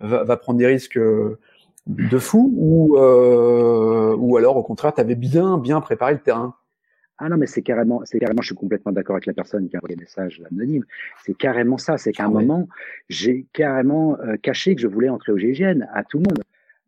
[0.00, 5.58] va, va, prendre des risques de fou, ou, ou alors au contraire, tu avais bien,
[5.58, 6.54] bien préparé le terrain?
[7.18, 9.76] Ah non, mais c'est carrément, c'est carrément, je suis complètement d'accord avec la personne qui
[9.76, 10.84] a envoyé le message anonyme.
[11.24, 11.96] C'est carrément ça.
[11.96, 12.68] C'est qu'à un moment,
[13.08, 16.42] j'ai carrément euh, caché que je voulais entrer au GIGN à tout le monde,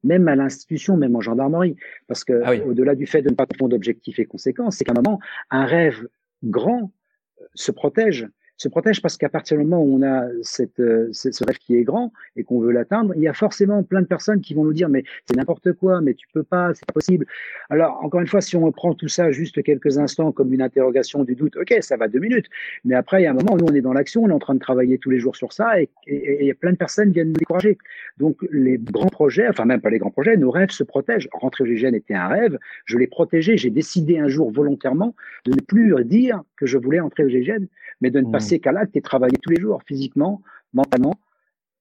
[0.04, 1.76] même à l'institution, même en gendarmerie.
[2.06, 4.92] Parce que ah au-delà du fait de ne pas confondre objectifs et conséquences, c'est qu'à
[4.92, 6.08] un moment, un rêve
[6.44, 6.92] grand
[7.40, 11.44] euh, se protège se protège parce qu'à partir du moment où on a euh, ce
[11.44, 14.40] rêve qui est grand et qu'on veut l'atteindre, il y a forcément plein de personnes
[14.40, 17.24] qui vont nous dire mais c'est n'importe quoi, mais tu peux pas, c'est pas possible.
[17.70, 21.22] Alors encore une fois, si on prend tout ça juste quelques instants comme une interrogation
[21.22, 22.46] du doute, ok, ça va deux minutes,
[22.84, 24.32] mais après il y a un moment où nous on est dans l'action, on est
[24.32, 27.12] en train de travailler tous les jours sur ça et, et, et plein de personnes
[27.12, 27.78] viennent nous décourager.
[28.18, 31.28] Donc les grands projets, enfin même pas les grands projets, nos rêves se protègent.
[31.32, 35.60] Rentrer GGN était un rêve, je l'ai protégé, j'ai décidé un jour volontairement de ne
[35.60, 37.66] plus dire que je voulais entrer au GGN
[38.00, 38.61] mais de ne passer mmh.
[38.61, 41.14] qu'à l'acte et travailler tous les jours, physiquement, mentalement,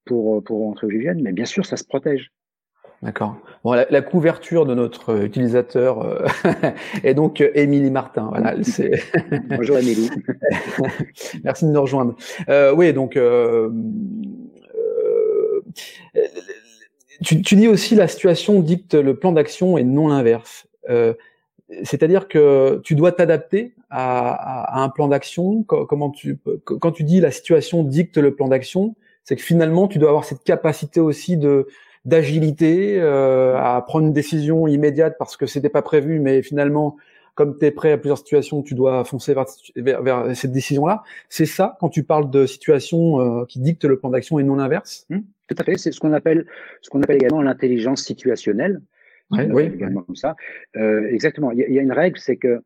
[0.06, 1.22] pour, pour rentrer au GIGN.
[1.22, 2.32] Mais bien sûr, ça se protège.
[3.04, 3.38] D'accord.
[3.64, 6.26] Bon, la, couverture de notre utilisateur euh,
[7.04, 8.30] est donc euh, Émilie Martin.
[8.30, 9.04] Voilà, c'est.
[9.50, 10.10] Bonjour Émilie.
[11.44, 12.16] Merci de nous rejoindre.
[12.50, 13.70] Euh, oui, donc euh,
[14.76, 15.62] euh,
[17.24, 20.68] tu, tu, dis aussi la situation dicte le plan d'action et non l'inverse.
[21.84, 25.64] C'est-à-dire que tu dois t'adapter à, un plan d'action.
[25.64, 30.00] Comment tu, quand tu dis la situation dicte le plan d'action, c'est que finalement tu
[30.00, 31.68] dois avoir cette capacité aussi de
[32.06, 36.96] d'agilité euh, à prendre une décision immédiate parce que c'était pas prévu, mais finalement
[37.36, 39.36] comme tu es prêt à plusieurs situations, tu dois foncer
[39.76, 41.04] vers, cette décision-là.
[41.30, 44.56] C'est ça quand tu parles de situation euh, qui dicte le plan d'action et non
[44.56, 45.06] l'inverse?
[45.10, 45.78] Mmh, Tout à fait.
[45.78, 46.48] C'est ce qu'on appelle
[46.82, 48.82] ce qu'on appelle également l'intelligence situationnelle.
[49.32, 50.36] Ouais, oui, comme ça.
[50.78, 51.52] Euh, exactement.
[51.52, 52.62] Il y, y, a une règle, c'est que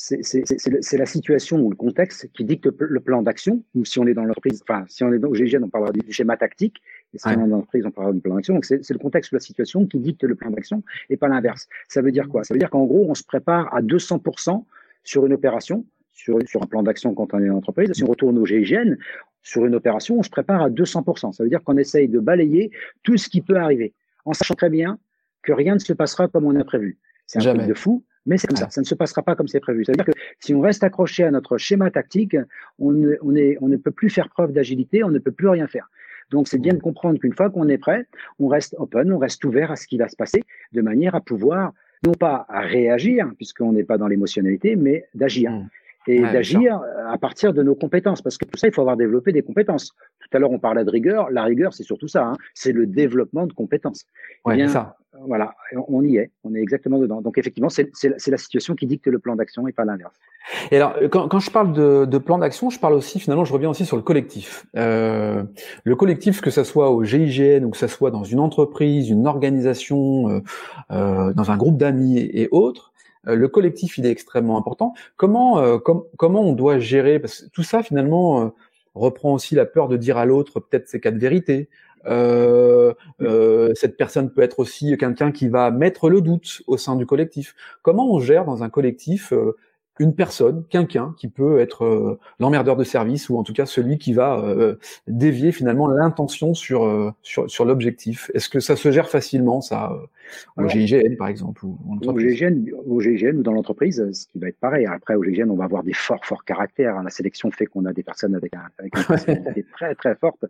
[0.00, 3.62] c'est la situation ou le contexte qui dicte le plan d'action.
[3.74, 6.00] Ou si on est dans l'entreprise, enfin, si on est dans GIGN, on parlera du
[6.10, 6.78] schéma tactique.
[7.12, 8.54] Et si on est dans l'entreprise, on parlera du plan d'action.
[8.54, 11.68] Donc, c'est le contexte ou la situation qui dicte le plan d'action et pas l'inverse.
[11.88, 12.44] Ça veut dire quoi?
[12.44, 14.64] Ça veut dire qu'en gros, on se prépare à 200%
[15.04, 17.92] sur une opération, sur, sur un plan d'action quand on est en entreprise.
[17.92, 18.96] Si on retourne au GIGN,
[19.42, 21.32] sur une opération, on se prépare à 200%.
[21.32, 22.70] Ça veut dire qu'on essaye de balayer
[23.02, 23.92] tout ce qui peut arriver,
[24.24, 24.98] en sachant très bien
[25.42, 26.98] que rien ne se passera comme on a prévu.
[27.26, 28.68] C'est un truc de fou, mais c'est comme ça.
[28.70, 29.84] Ça ne se passera pas comme c'est prévu.
[29.84, 32.36] C'est-à-dire que si on reste accroché à notre schéma tactique,
[32.78, 35.48] on ne, on est, on ne peut plus faire preuve d'agilité, on ne peut plus
[35.48, 35.90] rien faire.
[36.30, 38.06] Donc, c'est bien de comprendre qu'une fois qu'on est prêt,
[38.38, 41.20] on reste open, on reste ouvert à ce qui va se passer, de manière à
[41.20, 41.72] pouvoir,
[42.04, 45.50] non pas à réagir, puisqu'on n'est pas dans l'émotionnalité, mais d'agir.
[45.50, 45.68] Mmh
[46.06, 48.22] et d'agir à partir de nos compétences.
[48.22, 49.94] Parce que tout ça, il faut avoir développé des compétences.
[50.20, 51.30] Tout à l'heure, on parlait de rigueur.
[51.30, 52.24] La rigueur, c'est surtout ça.
[52.24, 52.36] Hein.
[52.54, 54.06] C'est le développement de compétences.
[54.44, 54.96] Ouais, bien, ça.
[55.26, 55.54] Voilà,
[55.88, 56.30] on y est.
[56.44, 57.20] On est exactement dedans.
[57.20, 60.14] Donc effectivement, c'est la situation qui dicte le plan d'action et pas l'inverse.
[60.70, 63.52] Et alors, quand, quand je parle de, de plan d'action, je parle aussi finalement, je
[63.52, 64.66] reviens aussi sur le collectif.
[64.76, 65.42] Euh,
[65.84, 69.26] le collectif, que ça soit au GIGN ou que ça soit dans une entreprise, une
[69.26, 70.40] organisation, euh,
[70.90, 74.94] euh, dans un groupe d'amis et autres, euh, le collectif, il est extrêmement important.
[75.16, 77.18] Comment, euh, comment on doit gérer?
[77.18, 78.48] Parce que tout ça, finalement, euh,
[78.94, 81.68] reprend aussi la peur de dire à l'autre peut-être ses cas de vérité.
[83.74, 87.54] cette personne peut être aussi quelqu'un qui va mettre le doute au sein du collectif.
[87.82, 89.32] Comment on gère dans un collectif
[90.00, 93.98] une personne, quelqu'un qui peut être euh, l'emmerdeur de service ou en tout cas celui
[93.98, 98.30] qui va euh, dévier finalement l'intention sur, euh, sur, sur l'objectif.
[98.32, 99.92] Est-ce que ça se gère facilement ça
[100.56, 104.48] au GIGN par exemple ou au, GIGN, au GIGN ou dans l'entreprise, ce qui va
[104.48, 104.86] être pareil.
[104.86, 106.96] Après au GIGN, on va avoir des forts forts caractères.
[106.96, 107.02] Hein.
[107.04, 110.44] La sélection fait qu'on a des personnes avec un avec une personnalité très très forte.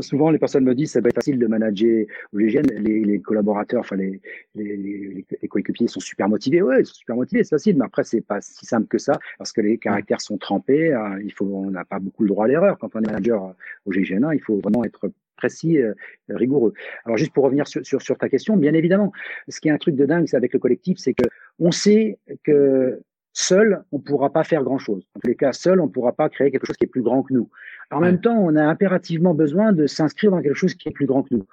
[0.00, 2.62] Souvent, les personnes me disent ça va être facile de manager au GIGN.
[2.78, 4.20] Les, les collaborateurs, enfin les
[4.54, 6.62] les, les, les coéquipiers sont super motivés.
[6.62, 7.76] Ouais, ils sont super motivés, c'est facile.
[7.76, 10.92] Mais après c'est pas si simple que ça, parce que les caractères sont trempés.
[10.92, 13.44] Euh, il faut, on n'a pas beaucoup le droit à l'erreur quand on est manager
[13.44, 13.52] euh,
[13.86, 14.34] au GGN1.
[14.34, 15.94] Il faut vraiment être précis, euh,
[16.28, 16.74] rigoureux.
[17.04, 19.12] Alors juste pour revenir sur, sur, sur, ta question, bien évidemment,
[19.48, 21.26] ce qui est un truc de dingue, c'est avec le collectif, c'est que
[21.58, 23.00] on sait que
[23.32, 25.06] seul, on ne pourra pas faire grand-chose.
[25.14, 27.02] En tous les cas, seul, on ne pourra pas créer quelque chose qui est plus
[27.02, 27.48] grand que nous.
[27.90, 31.06] En même temps, on a impérativement besoin de s'inscrire dans quelque chose qui est plus
[31.06, 31.46] grand que nous.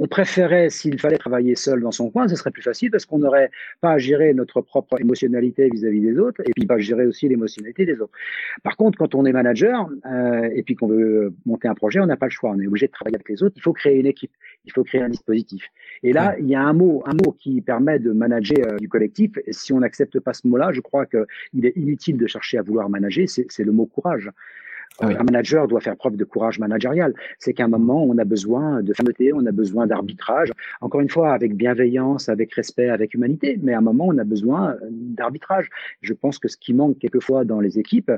[0.00, 3.18] On préférait, s'il fallait travailler seul dans son coin, ce serait plus facile parce qu'on
[3.18, 7.04] n'aurait pas à gérer notre propre émotionnalité vis-à-vis des autres et puis pas à gérer
[7.04, 8.12] aussi l'émotionnalité des autres.
[8.62, 12.06] Par contre, quand on est manager euh, et puis qu'on veut monter un projet, on
[12.06, 12.50] n'a pas le choix.
[12.50, 13.54] On est obligé de travailler avec les autres.
[13.56, 14.30] Il faut créer une équipe.
[14.66, 15.64] Il faut créer un dispositif.
[16.04, 18.88] Et là, il y a un mot, un mot qui permet de manager euh, du
[18.88, 19.32] collectif.
[19.46, 22.62] Et si on n'accepte pas ce mot-là, je crois qu'il est inutile de chercher à
[22.62, 23.26] vouloir manager.
[23.28, 24.30] C'est le mot courage.
[25.00, 27.14] Ah un manager doit faire preuve de courage managérial.
[27.38, 30.50] C'est qu'à un moment, on a besoin de fermeté, on a besoin d'arbitrage.
[30.80, 33.58] Encore une fois, avec bienveillance, avec respect, avec humanité.
[33.62, 35.68] Mais à un moment, on a besoin d'arbitrage.
[36.02, 38.10] Je pense que ce qui manque quelquefois dans les équipes,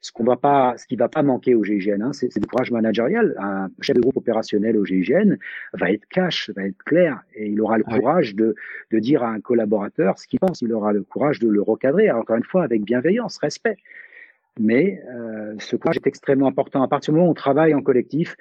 [0.00, 2.72] ce qu'on va pas, ce qui va pas manquer au GIGN, hein, c'est du courage
[2.72, 3.34] managérial.
[3.38, 5.36] Un chef de groupe opérationnel au GIGN
[5.72, 8.54] va être cash, va être clair, et il aura le courage de,
[8.90, 10.62] de dire à un collaborateur ce qu'il pense.
[10.62, 12.10] Il aura le courage de le recadrer.
[12.10, 13.76] Encore une fois, avec bienveillance, respect.
[14.58, 16.82] Mais euh, ce courage est extrêmement important.
[16.82, 18.36] À partir du moment où on travaille en collectif,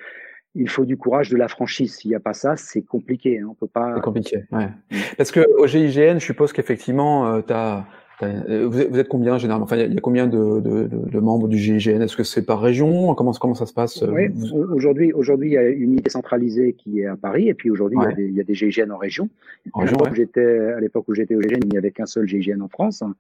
[0.56, 1.96] il faut du courage, de la franchise.
[1.96, 3.40] S'il n'y a pas ça, c'est compliqué.
[3.40, 3.48] Hein.
[3.50, 3.96] On peut pas.
[3.96, 4.44] C'est compliqué.
[4.52, 4.70] Ouais.
[4.92, 4.98] Mm.
[5.18, 7.86] Parce que au GIGN, je suppose qu'effectivement, euh, tu as
[8.22, 9.66] vous êtes, combien généralement?
[9.66, 12.62] Enfin, il y, a combien de, de, de, membres du GIGN Est-ce que c'est par
[12.62, 13.14] région?
[13.16, 14.04] Comment, comment ça se passe?
[14.04, 14.30] Euh, Oui,
[14.72, 17.98] aujourd'hui, aujourd'hui, il y a une unité centralisée qui est à Paris, et puis aujourd'hui,
[18.18, 19.30] il, y a des GIGN en région.
[19.74, 22.28] En région à j'étais, à l'époque où j'étais au GIGN, il n'y avait qu'un seul
[22.28, 23.16] GIGN en France, hein.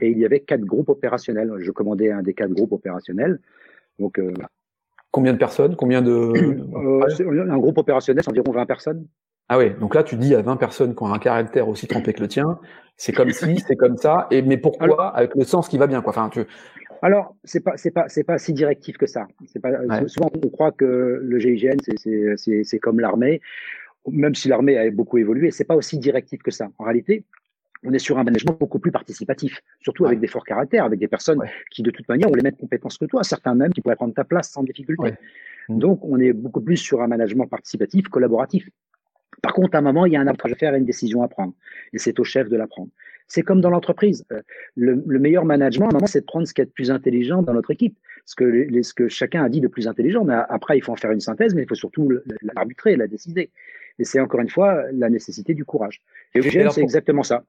[0.00, 1.50] et il y avait quatre groupes opérationnels.
[1.58, 3.40] Je commandais un des quatre groupes opérationnels.
[3.98, 4.32] Donc, euh,
[5.10, 5.76] combien de personnes?
[5.76, 6.32] Combien de
[7.50, 9.06] Un groupe opérationnel, c'est environ 20 personnes.
[9.48, 12.14] Ah oui, donc là tu dis à 20 personnes qui ont un caractère aussi trempé
[12.14, 12.58] que le tien,
[12.96, 16.00] c'est comme si, c'est comme ça, et mais pourquoi avec le sens qui va bien
[16.00, 16.10] quoi?
[16.10, 16.44] Enfin, tu...
[17.02, 19.26] Alors c'est pas c'est pas c'est pas si directif que ça.
[19.46, 19.70] C'est pas
[20.08, 23.42] souvent on croit que le GIGN c'est c'est c'est comme l'armée,
[24.10, 26.68] même si l'armée a beaucoup évolué, c'est pas aussi directif que ça.
[26.78, 27.24] En réalité,
[27.84, 31.08] on est sur un management beaucoup plus participatif, surtout avec des forts caractères, avec des
[31.08, 33.96] personnes qui de toute manière ont les mêmes compétences que toi, certains même qui pourraient
[33.96, 35.12] prendre ta place sans difficulté.
[35.68, 38.70] Donc on est beaucoup plus sur un management participatif, collaboratif.
[39.42, 41.22] Par contre, à un moment, il y a un approche à faire et une décision
[41.22, 41.52] à prendre.
[41.92, 42.90] Et c'est au chef de la prendre.
[43.26, 44.24] C'est comme dans l'entreprise.
[44.32, 44.42] Euh,
[44.76, 47.42] le, meilleur management, à un moment, c'est de prendre ce qui est de plus intelligent
[47.42, 47.96] dans notre équipe.
[48.26, 50.24] Ce que, ce que chacun a dit de plus intelligent.
[50.24, 52.10] Mais après, il faut en faire une synthèse, mais il faut surtout
[52.42, 53.50] l'arbitrer, la décider.
[53.98, 56.02] Et c'est encore une fois la nécessité du courage.
[56.34, 57.44] Et c'est exactement ça.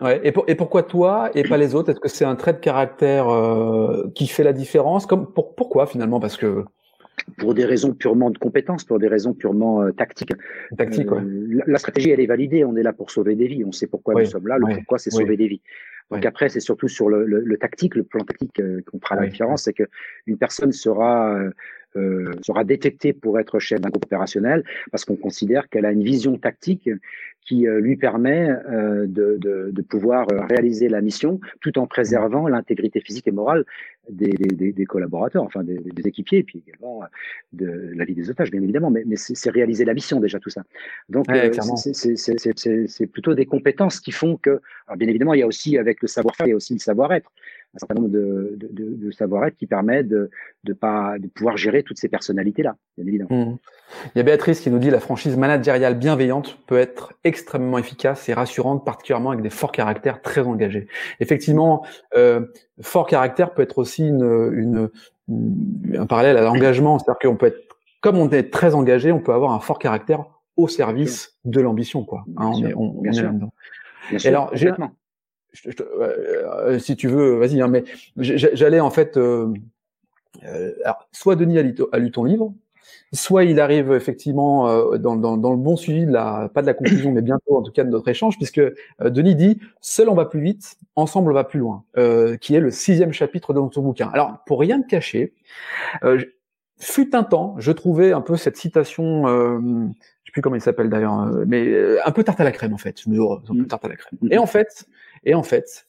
[0.00, 0.20] Ouais.
[0.24, 1.90] Et, et, pourquoi toi et pas les autres?
[1.90, 5.06] Est-ce que c'est un trait de caractère euh, qui fait la différence?
[5.06, 6.20] Comme pour, pourquoi finalement?
[6.20, 6.64] Parce que
[7.38, 10.34] pour des raisons purement de compétences, pour des raisons purement euh, tactiques.
[10.76, 12.64] Tactique, euh, la, stratégie, elle est validée.
[12.64, 13.64] On est là pour sauver des vies.
[13.64, 14.58] On sait pourquoi nous sommes là.
[14.58, 15.62] Le pourquoi, c'est sauver des vies.
[16.10, 19.26] Donc après, c'est surtout sur le, le, tactique, le plan tactique euh, qu'on fera la
[19.26, 19.64] différence.
[19.64, 19.84] C'est que
[20.26, 21.36] une personne sera
[21.96, 26.02] euh, sera détectée pour être chef d'un groupe opérationnel parce qu'on considère qu'elle a une
[26.02, 26.90] vision tactique
[27.40, 32.48] qui euh, lui permet euh, de, de, de, pouvoir réaliser la mission tout en préservant
[32.48, 33.64] l'intégrité physique et morale
[34.10, 37.02] des, des, des collaborateurs, enfin des, des, équipiers, et puis également
[37.52, 38.90] de la vie des otages, bien évidemment.
[38.90, 40.62] Mais, mais c'est réaliser la mission déjà tout ça.
[41.08, 41.26] Donc
[41.66, 46.02] c'est plutôt des compétences qui font que, alors bien évidemment, il y a aussi avec
[46.02, 47.30] le savoir-faire, il y a aussi le savoir-être
[47.76, 50.30] un certain nombre de, de, de, savoir-être qui permet de,
[50.64, 53.30] de, pas, de pouvoir gérer toutes ces personnalités-là, bien évidemment.
[53.30, 53.58] Mmh.
[54.14, 58.28] Il y a Béatrice qui nous dit la franchise managériale bienveillante peut être extrêmement efficace
[58.28, 60.88] et rassurante, particulièrement avec des forts caractères très engagés.
[61.20, 61.84] Effectivement,
[62.16, 62.46] euh,
[62.80, 64.90] fort caractère peut être aussi une, une,
[65.98, 69.34] un parallèle à l'engagement, c'est-à-dire qu'on peut être, comme on est très engagé, on peut
[69.34, 70.24] avoir un fort caractère
[70.56, 72.24] au service de l'ambition, quoi.
[72.38, 73.52] Hein, on est, on, est là-dedans.
[74.24, 74.72] alors, j'ai
[75.80, 77.60] euh, si tu veux, vas-y.
[77.60, 77.84] Hein, mais
[78.16, 79.52] j'allais en fait, euh,
[80.44, 81.62] euh, alors, soit Denis a
[81.98, 82.52] lu, ton livre,
[83.12, 84.66] soit il arrive effectivement
[84.98, 87.62] dans, dans, dans, le bon suivi de la, pas de la conclusion, mais bientôt en
[87.62, 88.60] tout cas de notre échange, puisque
[89.00, 91.84] Denis dit seul on va plus vite, ensemble on va plus loin,
[92.40, 94.10] qui est le sixième chapitre de notre bouquin.
[94.12, 95.32] Alors pour rien te cacher,
[96.78, 99.58] fut un temps, je trouvais un peu cette citation, euh,
[100.24, 102.78] je sais plus comment il s'appelle d'ailleurs, mais un peu tarte à la crème en
[102.78, 103.00] fait.
[103.00, 104.18] Je me dis, oh, un peu tarte à la crème.
[104.30, 104.86] Et en fait,
[105.26, 105.86] et en fait,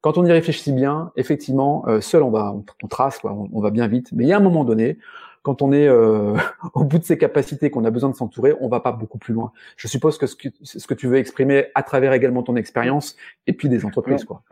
[0.00, 3.70] quand on y réfléchit bien, effectivement, euh, seul on va, on, trace, quoi, on, va
[3.70, 4.10] bien vite.
[4.12, 4.98] Mais il y a un moment donné,
[5.42, 6.34] quand on est euh,
[6.74, 9.34] au bout de ses capacités, qu'on a besoin de s'entourer, on va pas beaucoup plus
[9.34, 9.52] loin.
[9.76, 13.16] Je suppose que ce que, ce que tu veux exprimer à travers également ton expérience
[13.46, 14.42] et puis des entreprises, quoi.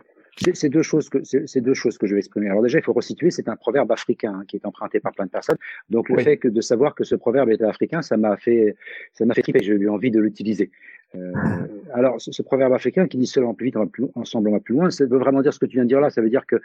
[0.53, 2.51] C'est deux choses que c'est deux choses que je vais exprimer.
[2.51, 5.25] Alors déjà, il faut resituer, c'est un proverbe africain hein, qui est emprunté par plein
[5.25, 5.57] de personnes.
[5.88, 8.77] Donc le fait que de savoir que ce proverbe était africain, ça m'a fait
[9.14, 9.62] ça m'a fait triper.
[9.62, 10.70] J'ai eu envie de l'utiliser.
[11.14, 11.32] Euh,
[11.94, 14.48] alors ce, proverbe africain qui dit seul on va plus vite, on va plus, ensemble
[14.48, 16.10] on va plus loin, ça veut vraiment dire ce que tu viens de dire là.
[16.10, 16.60] Ça veut dire que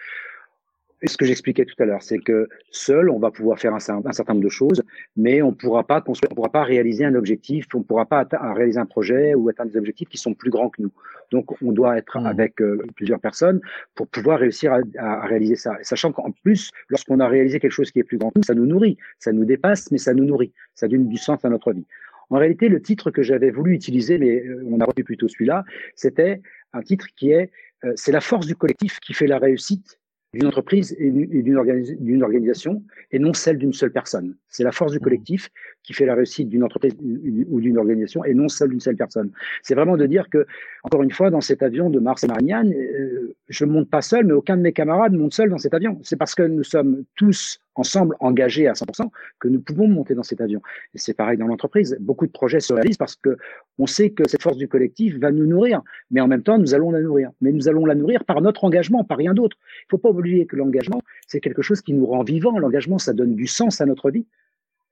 [1.07, 4.33] ce que j'expliquais tout à l'heure, c'est que seul, on va pouvoir faire un, certain
[4.33, 4.83] nombre de choses,
[5.15, 8.79] mais on pourra pas construire, on pourra pas réaliser un objectif, on pourra pas réaliser
[8.79, 10.91] un projet ou atteindre des objectifs qui sont plus grands que nous.
[11.31, 12.25] Donc, on doit être mmh.
[12.25, 13.61] avec euh, plusieurs personnes
[13.95, 15.77] pour pouvoir réussir à, à réaliser ça.
[15.81, 18.53] sachant qu'en plus, lorsqu'on a réalisé quelque chose qui est plus grand que nous, ça
[18.53, 21.71] nous nourrit, ça nous dépasse, mais ça nous nourrit, ça donne du sens à notre
[21.73, 21.85] vie.
[22.31, 25.65] En réalité, le titre que j'avais voulu utiliser, mais euh, on a retenu plutôt celui-là,
[25.95, 26.41] c'était
[26.73, 27.51] un titre qui est
[27.83, 29.99] euh, c'est la force du collectif qui fait la réussite
[30.33, 34.37] d'une entreprise et d'une organisation et non celle d'une seule personne.
[34.51, 35.01] C'est la force du mmh.
[35.01, 35.49] collectif
[35.83, 39.31] qui fait la réussite d'une entreprise ou d'une organisation et non celle d'une seule personne.
[39.63, 40.45] C'est vraiment de dire que,
[40.83, 44.01] encore une fois, dans cet avion de Mars et Marianne, euh, je ne monte pas
[44.01, 45.99] seul, mais aucun de mes camarades monte seul dans cet avion.
[46.03, 49.09] C'est parce que nous sommes tous ensemble engagés à 100%
[49.39, 50.61] que nous pouvons monter dans cet avion.
[50.93, 51.97] Et c'est pareil dans l'entreprise.
[51.99, 53.37] Beaucoup de projets se réalisent parce que
[53.79, 56.73] on sait que cette force du collectif va nous nourrir, mais en même temps, nous
[56.73, 57.31] allons la nourrir.
[57.41, 59.57] Mais nous allons la nourrir par notre engagement, par rien d'autre.
[59.61, 62.59] Il ne faut pas oublier que l'engagement, c'est quelque chose qui nous rend vivants.
[62.59, 64.25] L'engagement, ça donne du sens à notre vie.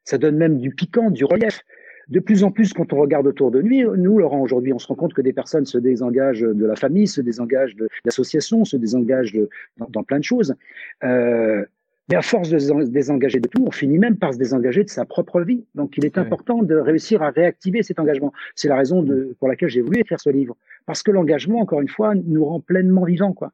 [0.04, 1.62] Ça donne même du piquant, du relief
[2.10, 4.88] de plus en plus, quand on regarde autour de nous, nous, Laurent, aujourd'hui, on se
[4.88, 8.78] rend compte que des personnes se désengagent de la famille, se désengagent de l'association, se
[8.78, 9.50] désengagent de,
[9.90, 10.56] dans, plein de choses.
[11.04, 11.64] Euh,
[12.10, 14.90] mais à force de se désengager de tout, on finit même par se désengager de
[14.90, 15.64] sa propre vie.
[15.76, 18.34] Donc, il est important de réussir à réactiver cet engagement.
[18.56, 20.58] C'est la raison de, pour laquelle j'ai voulu écrire ce livre.
[20.88, 23.52] Parce que l'engagement, encore une fois, nous rend pleinement vivants, quoi.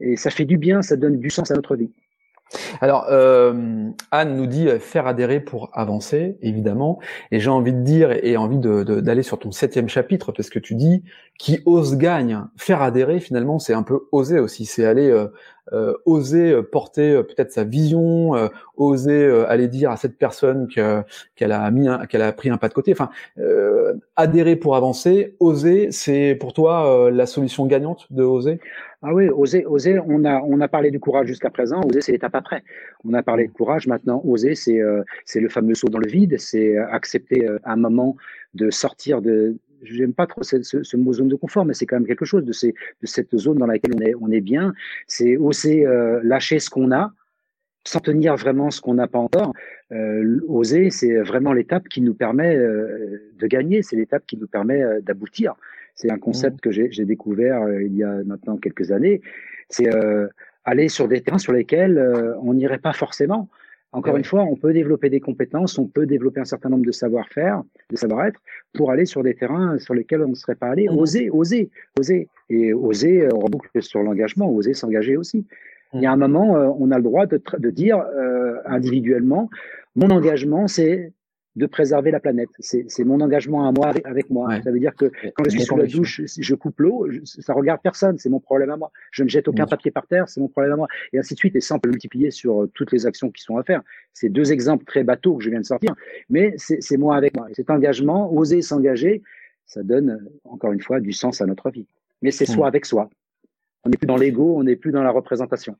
[0.00, 1.90] Et ça fait du bien, ça donne du sens à notre vie.
[2.80, 7.00] Alors, euh, Anne nous dit euh, faire adhérer pour avancer, évidemment.
[7.30, 10.74] Et j'ai envie de dire et envie d'aller sur ton septième chapitre parce que tu
[10.74, 11.02] dis
[11.38, 12.42] qui ose gagne.
[12.56, 14.66] Faire adhérer, finalement, c'est un peu oser aussi.
[14.66, 15.28] C'est aller euh
[16.04, 18.32] oser porter peut-être sa vision,
[18.76, 22.74] oser aller dire à cette personne qu'elle a mis, qu'elle a pris un pas de
[22.74, 22.92] côté.
[22.92, 23.10] Enfin,
[24.16, 28.60] adhérer pour avancer, oser, c'est pour toi la solution gagnante de oser?
[29.06, 29.98] Ah oui, oser, oser.
[30.06, 31.82] On a, on a parlé du courage jusqu'à présent.
[31.86, 32.62] Oser, c'est l'étape après.
[33.04, 33.86] On a parlé de courage.
[33.86, 36.36] Maintenant, oser, c'est, euh, c'est le fameux saut dans le vide.
[36.38, 38.16] C'est accepter euh, un moment
[38.54, 39.56] de sortir de.
[39.84, 42.44] J'aime pas trop ce, ce, mot zone de confort, mais c'est quand même quelque chose
[42.44, 44.74] de, ces, de cette zone dans laquelle on est, on est bien.
[45.06, 47.12] C'est oser euh, lâcher ce qu'on a,
[47.84, 49.52] sans tenir vraiment ce qu'on n'a pas encore.
[49.92, 53.82] Euh, oser, c'est vraiment l'étape qui nous permet de gagner.
[53.82, 55.54] C'est l'étape qui nous permet d'aboutir.
[55.94, 56.60] C'est un concept mmh.
[56.60, 59.20] que j'ai découvert euh, il y a maintenant quelques années.
[59.68, 60.26] C'est euh,
[60.64, 63.48] aller sur des terrains sur lesquels euh, on n'irait pas forcément.
[63.94, 66.90] Encore une fois, on peut développer des compétences, on peut développer un certain nombre de
[66.90, 68.40] savoir-faire, de savoir-être,
[68.72, 70.88] pour aller sur des terrains sur lesquels on ne serait pas allé.
[70.88, 70.98] Mmh.
[70.98, 72.28] Oser, oser, oser.
[72.50, 75.46] Et oser, on reboucle sur l'engagement, oser s'engager aussi.
[75.94, 78.04] Il y a un moment, on a le droit de, de dire
[78.66, 79.48] individuellement,
[79.94, 81.12] mon engagement, c'est
[81.56, 82.48] de préserver la planète.
[82.58, 84.60] C'est mon engagement à moi avec, moi.
[84.62, 87.80] Ça veut dire que quand je suis sous la douche, je coupe l'eau, ça regarde
[87.82, 88.90] personne, c'est mon problème à moi.
[89.12, 90.88] Je ne jette aucun papier par terre, c'est mon problème à moi.
[91.12, 93.42] Et ainsi de suite, et ça on peut multiplier sur euh, toutes les actions qui
[93.42, 93.82] sont à faire.
[94.12, 95.94] C'est deux exemples très bateaux que je viens de sortir,
[96.28, 97.48] mais c'est moi avec moi.
[97.50, 99.22] Et cet engagement, oser s'engager,
[99.66, 101.86] ça donne euh, encore une fois du sens à notre vie.
[102.22, 103.10] Mais c'est soi avec soi.
[103.84, 105.76] On n'est plus dans l'ego, on n'est plus dans la représentation.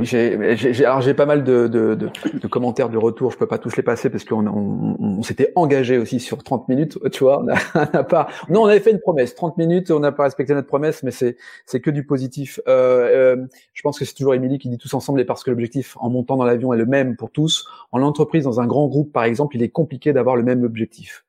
[0.00, 3.30] J'ai, alors j'ai pas mal de, de, de, de, commentaires, de retours.
[3.30, 6.68] Je peux pas tous les passer parce qu'on on, on, s'était engagé aussi sur 30
[6.68, 6.98] minutes.
[7.12, 8.28] Tu vois, on a, pas.
[8.48, 9.34] Non, on avait fait une promesse.
[9.34, 12.60] 30 minutes, on n'a pas respecté notre promesse, mais c'est c'est que du positif.
[12.66, 15.50] Euh, euh, je pense que c'est toujours Émilie qui dit tous ensemble et parce que
[15.50, 17.66] l'objectif en montant dans l'avion est le même pour tous.
[17.92, 21.25] En entreprise, dans un grand groupe, par exemple, il est compliqué d'avoir le même objectif.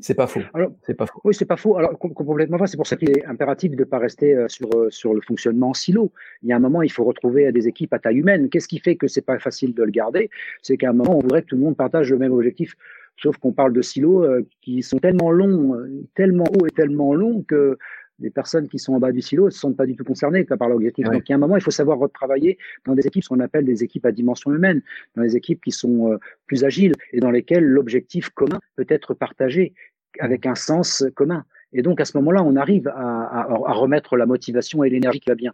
[0.00, 0.40] C'est pas faux.
[0.82, 1.20] c'est pas faux.
[1.24, 1.76] Oui, c'est pas faux.
[1.76, 2.66] Alors complètement vrai.
[2.66, 5.20] C'est pour ça qu'il est impératif de ne pas rester euh, sur euh, sur le
[5.20, 6.12] fonctionnement en silo.
[6.42, 8.48] Il y a un moment, il faut retrouver des équipes à taille humaine.
[8.48, 10.30] Qu'est-ce qui fait que c'est pas facile de le garder?
[10.62, 12.74] C'est qu'à un moment, on voudrait que tout le monde partage le même objectif.
[13.16, 15.76] Sauf qu'on parle de silos euh, qui sont tellement longs,
[16.14, 17.76] tellement hauts et tellement longs que
[18.20, 20.44] les personnes qui sont en bas du silo ne se sentent pas du tout concernées
[20.44, 21.06] par l'objectif.
[21.06, 23.40] Donc, il y a un moment, il faut savoir retravailler dans des équipes, ce qu'on
[23.40, 24.82] appelle des équipes à dimension humaine,
[25.16, 29.14] dans des équipes qui sont euh, plus agiles et dans lesquelles l'objectif commun peut être
[29.14, 29.74] partagé
[30.18, 31.44] avec un sens commun.
[31.72, 35.28] Et donc, à ce moment-là, on arrive à, à remettre la motivation et l'énergie qui
[35.28, 35.52] va bien.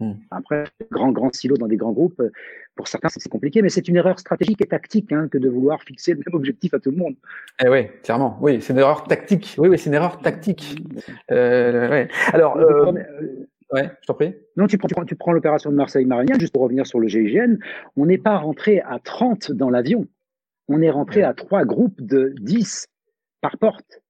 [0.00, 0.14] Hmm.
[0.30, 2.20] Après, grand, grand silo dans des grands groupes,
[2.74, 5.80] pour certains, c'est compliqué, mais c'est une erreur stratégique et tactique hein, que de vouloir
[5.82, 7.14] fixer le même objectif à tout le monde.
[7.64, 8.36] Eh oui, clairement.
[8.40, 9.54] Oui, c'est une erreur tactique.
[9.58, 10.82] Oui, oui, c'est une erreur tactique.
[11.30, 12.08] Euh, ouais.
[12.32, 12.92] Alors, euh,
[13.72, 14.34] ouais, je t'en prie.
[14.56, 17.06] Non, tu prends, tu prends, tu prends l'opération de Marseille-Marignan, juste pour revenir sur le
[17.06, 17.58] GIGN.
[17.96, 20.06] On n'est pas rentré à 30 dans l'avion.
[20.66, 22.88] On est rentré à trois groupes de 10
[23.40, 24.00] par porte.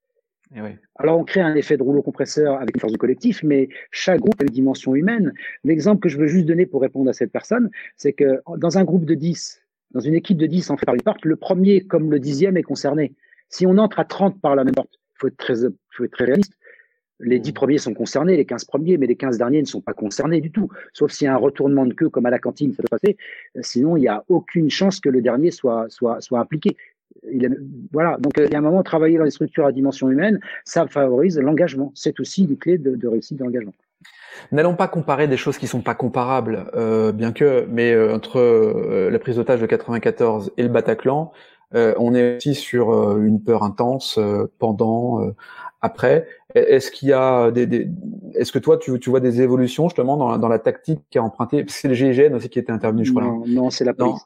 [0.56, 0.60] Eh
[0.96, 4.20] Alors on crée un effet de rouleau compresseur avec une force de collectif, mais chaque
[4.20, 5.32] groupe a une dimension humaine.
[5.64, 8.84] L'exemple que je veux juste donner pour répondre à cette personne, c'est que dans un
[8.84, 12.10] groupe de 10, dans une équipe de 10 en fait une porte, le premier comme
[12.10, 13.14] le dixième est concerné.
[13.48, 16.54] Si on entre à 30 par la même porte, il faut être très, réaliste.
[17.20, 17.54] Les 10 mmh.
[17.54, 20.50] premiers sont concernés, les 15 premiers, mais les 15 derniers ne sont pas concernés du
[20.50, 20.68] tout.
[20.92, 23.16] Sauf s'il y a un retournement de queue comme à la cantine, ça peut passer.
[23.60, 25.88] Sinon, il n'y a aucune chance que le dernier soit
[26.32, 26.76] impliqué
[27.92, 30.87] voilà, donc il y a un moment, travailler dans les structures à dimension humaine, ça
[30.87, 31.92] favorise l'engagement.
[31.94, 33.72] C'est aussi une clé de, de réussite d'engagement.
[34.53, 38.38] N'allons pas comparer des choses qui sont pas comparables, euh, bien que, mais euh, entre
[38.38, 41.33] euh, la prise d'otage de 94 et le Bataclan,
[41.77, 44.20] on est aussi sur une peur intense
[44.61, 45.35] pendant,
[45.83, 46.29] après.
[46.54, 47.88] Est-ce qu'il y a des, des
[48.34, 51.18] est-ce que toi tu, tu, vois des évolutions justement dans la, dans la tactique qui
[51.18, 53.24] a emprunté C'est le GIGN aussi qui était intervenu, je crois.
[53.24, 53.70] Non, non?
[53.70, 54.24] c'est la police.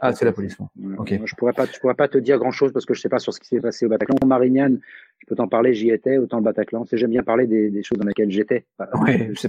[0.00, 0.56] Ah, c'est la police.
[0.98, 1.20] Ok.
[1.24, 3.20] Je pourrais pas, je pourrais pas te dire grand chose parce que je sais pas
[3.20, 4.16] sur ce qui s'est passé au Bataclan.
[4.26, 4.80] Marignane,
[5.18, 6.84] je peux t'en parler, j'y étais, autant le Bataclan.
[6.86, 8.64] C'est j'aime bien parler des, des, choses dans lesquelles j'étais.
[9.00, 9.48] Oui, c'est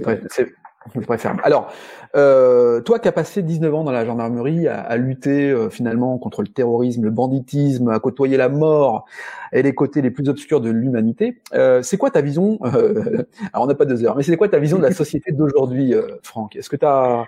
[1.06, 1.36] préfère.
[1.42, 1.72] Alors,
[2.16, 6.16] euh, toi qui as passé 19 ans dans la gendarmerie à, à lutter euh, finalement
[6.18, 9.04] contre le terrorisme, le banditisme, à côtoyer la mort
[9.52, 13.64] et les côtés les plus obscurs de l'humanité, euh, c'est quoi ta vision euh, Alors
[13.64, 16.02] on n'a pas deux heures, mais c'est quoi ta vision de la société d'aujourd'hui, euh,
[16.22, 16.56] Franck?
[16.56, 17.26] Est-ce que tu as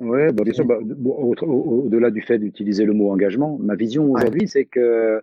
[0.00, 0.64] oui, bah, bien sûr.
[0.64, 0.76] Bah,
[1.42, 5.20] au-delà du fait d'utiliser le mot engagement, ma vision aujourd'hui, c'est que euh,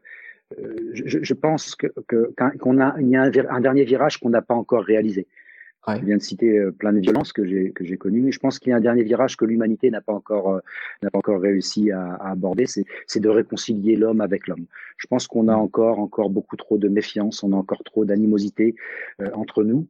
[0.93, 1.87] je, je, pense que
[2.59, 5.27] qu'on a, il y a un, dernier virage qu'on n'a pas encore réalisé.
[5.85, 5.99] Ouais.
[5.99, 8.39] Je viens de citer euh, plein de violences que j'ai que j'ai connues, mais je
[8.39, 10.59] pense qu'il y a un dernier virage que l'humanité n'a pas encore euh,
[11.01, 14.65] n'a pas encore réussi à, à aborder, c'est c'est de réconcilier l'homme avec l'homme.
[14.97, 18.75] Je pense qu'on a encore encore beaucoup trop de méfiance, on a encore trop d'animosité
[19.19, 19.87] euh, entre nous,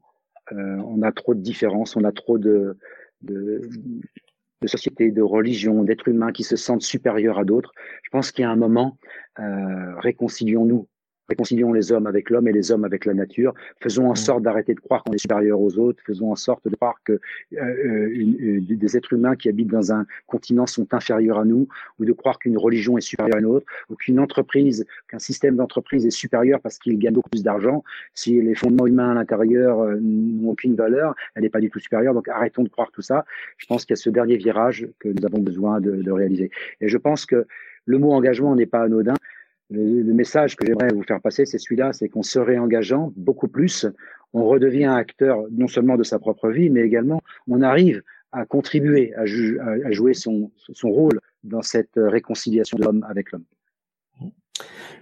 [0.52, 2.78] euh, on a trop de différences, on a trop de,
[3.22, 3.62] de
[4.64, 7.74] de sociétés, de religions, d'êtres humains qui se sentent supérieurs à d'autres.
[8.04, 8.98] Je pense qu'il y a un moment,
[9.40, 10.88] euh, réconcilions-nous
[11.30, 13.54] Réconcilions les hommes avec l'homme et les hommes avec la nature.
[13.80, 14.18] Faisons en mm.
[14.18, 16.04] sorte d'arrêter de croire qu'on est supérieur aux autres.
[16.06, 17.20] Faisons en sorte de croire que euh,
[17.62, 21.68] euh une, euh, des êtres humains qui habitent dans un continent sont inférieurs à nous,
[22.00, 25.56] ou de croire qu'une religion est supérieure à une autre, ou qu'une entreprise, qu'un système
[25.56, 27.84] d'entreprise est supérieur parce qu'il gagne beaucoup plus d'argent.
[28.14, 31.80] Si les fondements humains à l'intérieur euh, n'ont aucune valeur, elle n'est pas du tout
[31.80, 32.14] supérieure.
[32.14, 33.26] Donc arrêtons de croire tout ça.
[33.58, 36.52] Je pense qu'il y a ce dernier virage que nous avons besoin de, de réaliser.
[36.82, 37.48] Et je pense que
[37.86, 39.16] le mot engagement n'est pas anodin
[39.74, 43.88] le, message que j'aimerais vous faire passer, c'est celui-là, c'est qu'en se réengageant beaucoup plus,
[44.34, 48.02] on redevient acteur non seulement de sa propre vie, mais également on arrive
[48.32, 50.50] à contribuer, à, jouer son
[50.84, 53.46] rôle dans cette réconciliation de l'homme avec l'homme.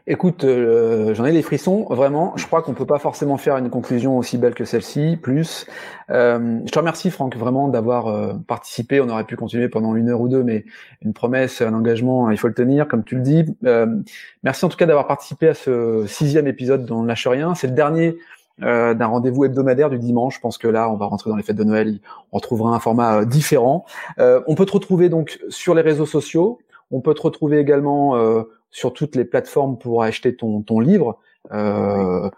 [0.08, 2.34] Écoute, euh, j'en ai des frissons, vraiment.
[2.36, 5.16] Je crois qu'on peut pas forcément faire une conclusion aussi belle que celle-ci.
[5.22, 5.68] Plus,
[6.10, 9.00] euh, je te remercie, Franck, vraiment d'avoir euh, participé.
[9.00, 10.66] On aurait pu continuer pendant une heure ou deux, mais
[11.04, 13.46] une promesse, un engagement, il faut le tenir, comme tu le dis.
[14.44, 17.54] merci en tout cas d'avoir participé à ce sixième épisode dans Lâche rien.
[17.54, 18.18] C'est le dernier
[18.60, 20.36] d'un rendez-vous hebdomadaire du dimanche.
[20.36, 22.00] Je pense que là, on va rentrer dans les fêtes de Noël.
[22.32, 23.86] On retrouvera un format différent.
[24.18, 26.60] on peut te retrouver donc sur les réseaux sociaux.
[26.90, 28.16] On peut te retrouver également
[28.72, 31.20] sur toutes les plateformes pour acheter ton, ton livre.
[31.52, 32.30] Euh,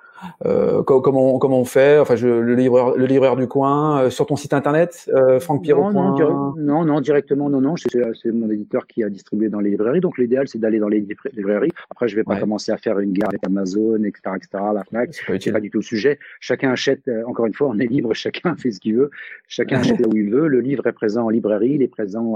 [0.45, 1.99] euh, comment, comment on fait?
[1.99, 5.63] Enfin, je, le livreur, le livreur du coin euh, sur ton site internet, euh, Franck
[5.63, 5.91] Pierrot.
[5.91, 7.76] Non, non, non, directement, non, non.
[7.78, 10.01] C'est mon éditeur qui a distribué dans les librairies.
[10.01, 11.71] Donc l'idéal, c'est d'aller dans les librairies.
[11.89, 14.63] Après, je vais pas commencer à faire une guerre avec Amazon, etc., etc.
[14.74, 16.19] La Fnac, c'est pas, du tout le sujet.
[16.39, 17.07] Chacun achète.
[17.07, 18.13] Euh, encore une fois, on est libre.
[18.24, 19.09] Chacun fait ce qu'il veut.
[19.47, 20.47] Chacun achète là où il veut.
[20.47, 21.74] Le livre est présent en librairie.
[21.76, 22.36] Il est présent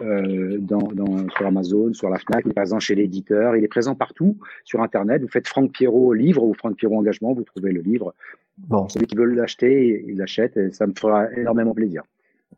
[0.00, 2.42] euh, dans, dans, sur Amazon, sur la Fnac.
[2.44, 3.56] Il est présent chez l'éditeur.
[3.56, 5.22] Il est présent partout sur Internet.
[5.22, 8.14] Vous faites Franck Pierrot livre ou Franck Pierrot engagement vous trouvez le livre.
[8.58, 8.88] Bon.
[8.88, 12.02] Celui qui veut l'acheter, il l'achète et ça me fera énormément plaisir.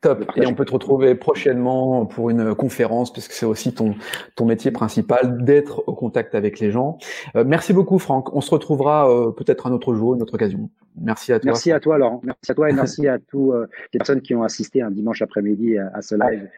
[0.00, 0.24] Top.
[0.36, 3.94] Et on peut te retrouver prochainement pour une conférence, puisque c'est aussi ton
[4.34, 6.98] ton métier principal d'être au contact avec les gens.
[7.36, 8.34] Euh, merci beaucoup, Franck.
[8.34, 10.70] On se retrouvera euh, peut-être un autre jour, une autre occasion.
[11.00, 11.52] Merci à toi.
[11.52, 12.20] Merci à toi, Laurent.
[12.24, 15.22] Merci à toi et merci à tous euh, les personnes qui ont assisté un dimanche
[15.22, 16.48] après-midi à, à, ce live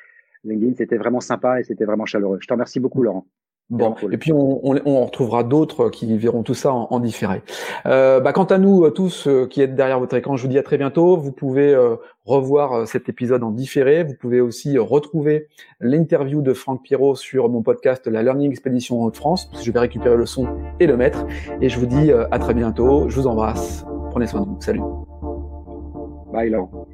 [0.44, 0.74] LinkedIn.
[0.76, 2.38] C'était vraiment sympa et c'était vraiment chaleureux.
[2.40, 3.26] Je te remercie beaucoup, Laurent.
[3.70, 7.42] Bon, et puis on, on, on, retrouvera d'autres qui verront tout ça en, en différé.
[7.86, 10.48] Euh, bah, quant à nous euh, tous euh, qui êtes derrière votre écran, je vous
[10.48, 11.16] dis à très bientôt.
[11.16, 11.96] Vous pouvez euh,
[12.26, 14.04] revoir cet épisode en différé.
[14.04, 15.48] Vous pouvez aussi retrouver
[15.80, 19.50] l'interview de Franck Pierrot sur mon podcast La Learning Expedition en France.
[19.62, 20.46] Je vais récupérer le son
[20.78, 21.24] et le mettre.
[21.62, 23.08] Et je vous dis à très bientôt.
[23.08, 23.86] Je vous embrasse.
[24.10, 24.60] Prenez soin de vous.
[24.60, 24.82] Salut.
[26.32, 26.86] Bye, Laurent.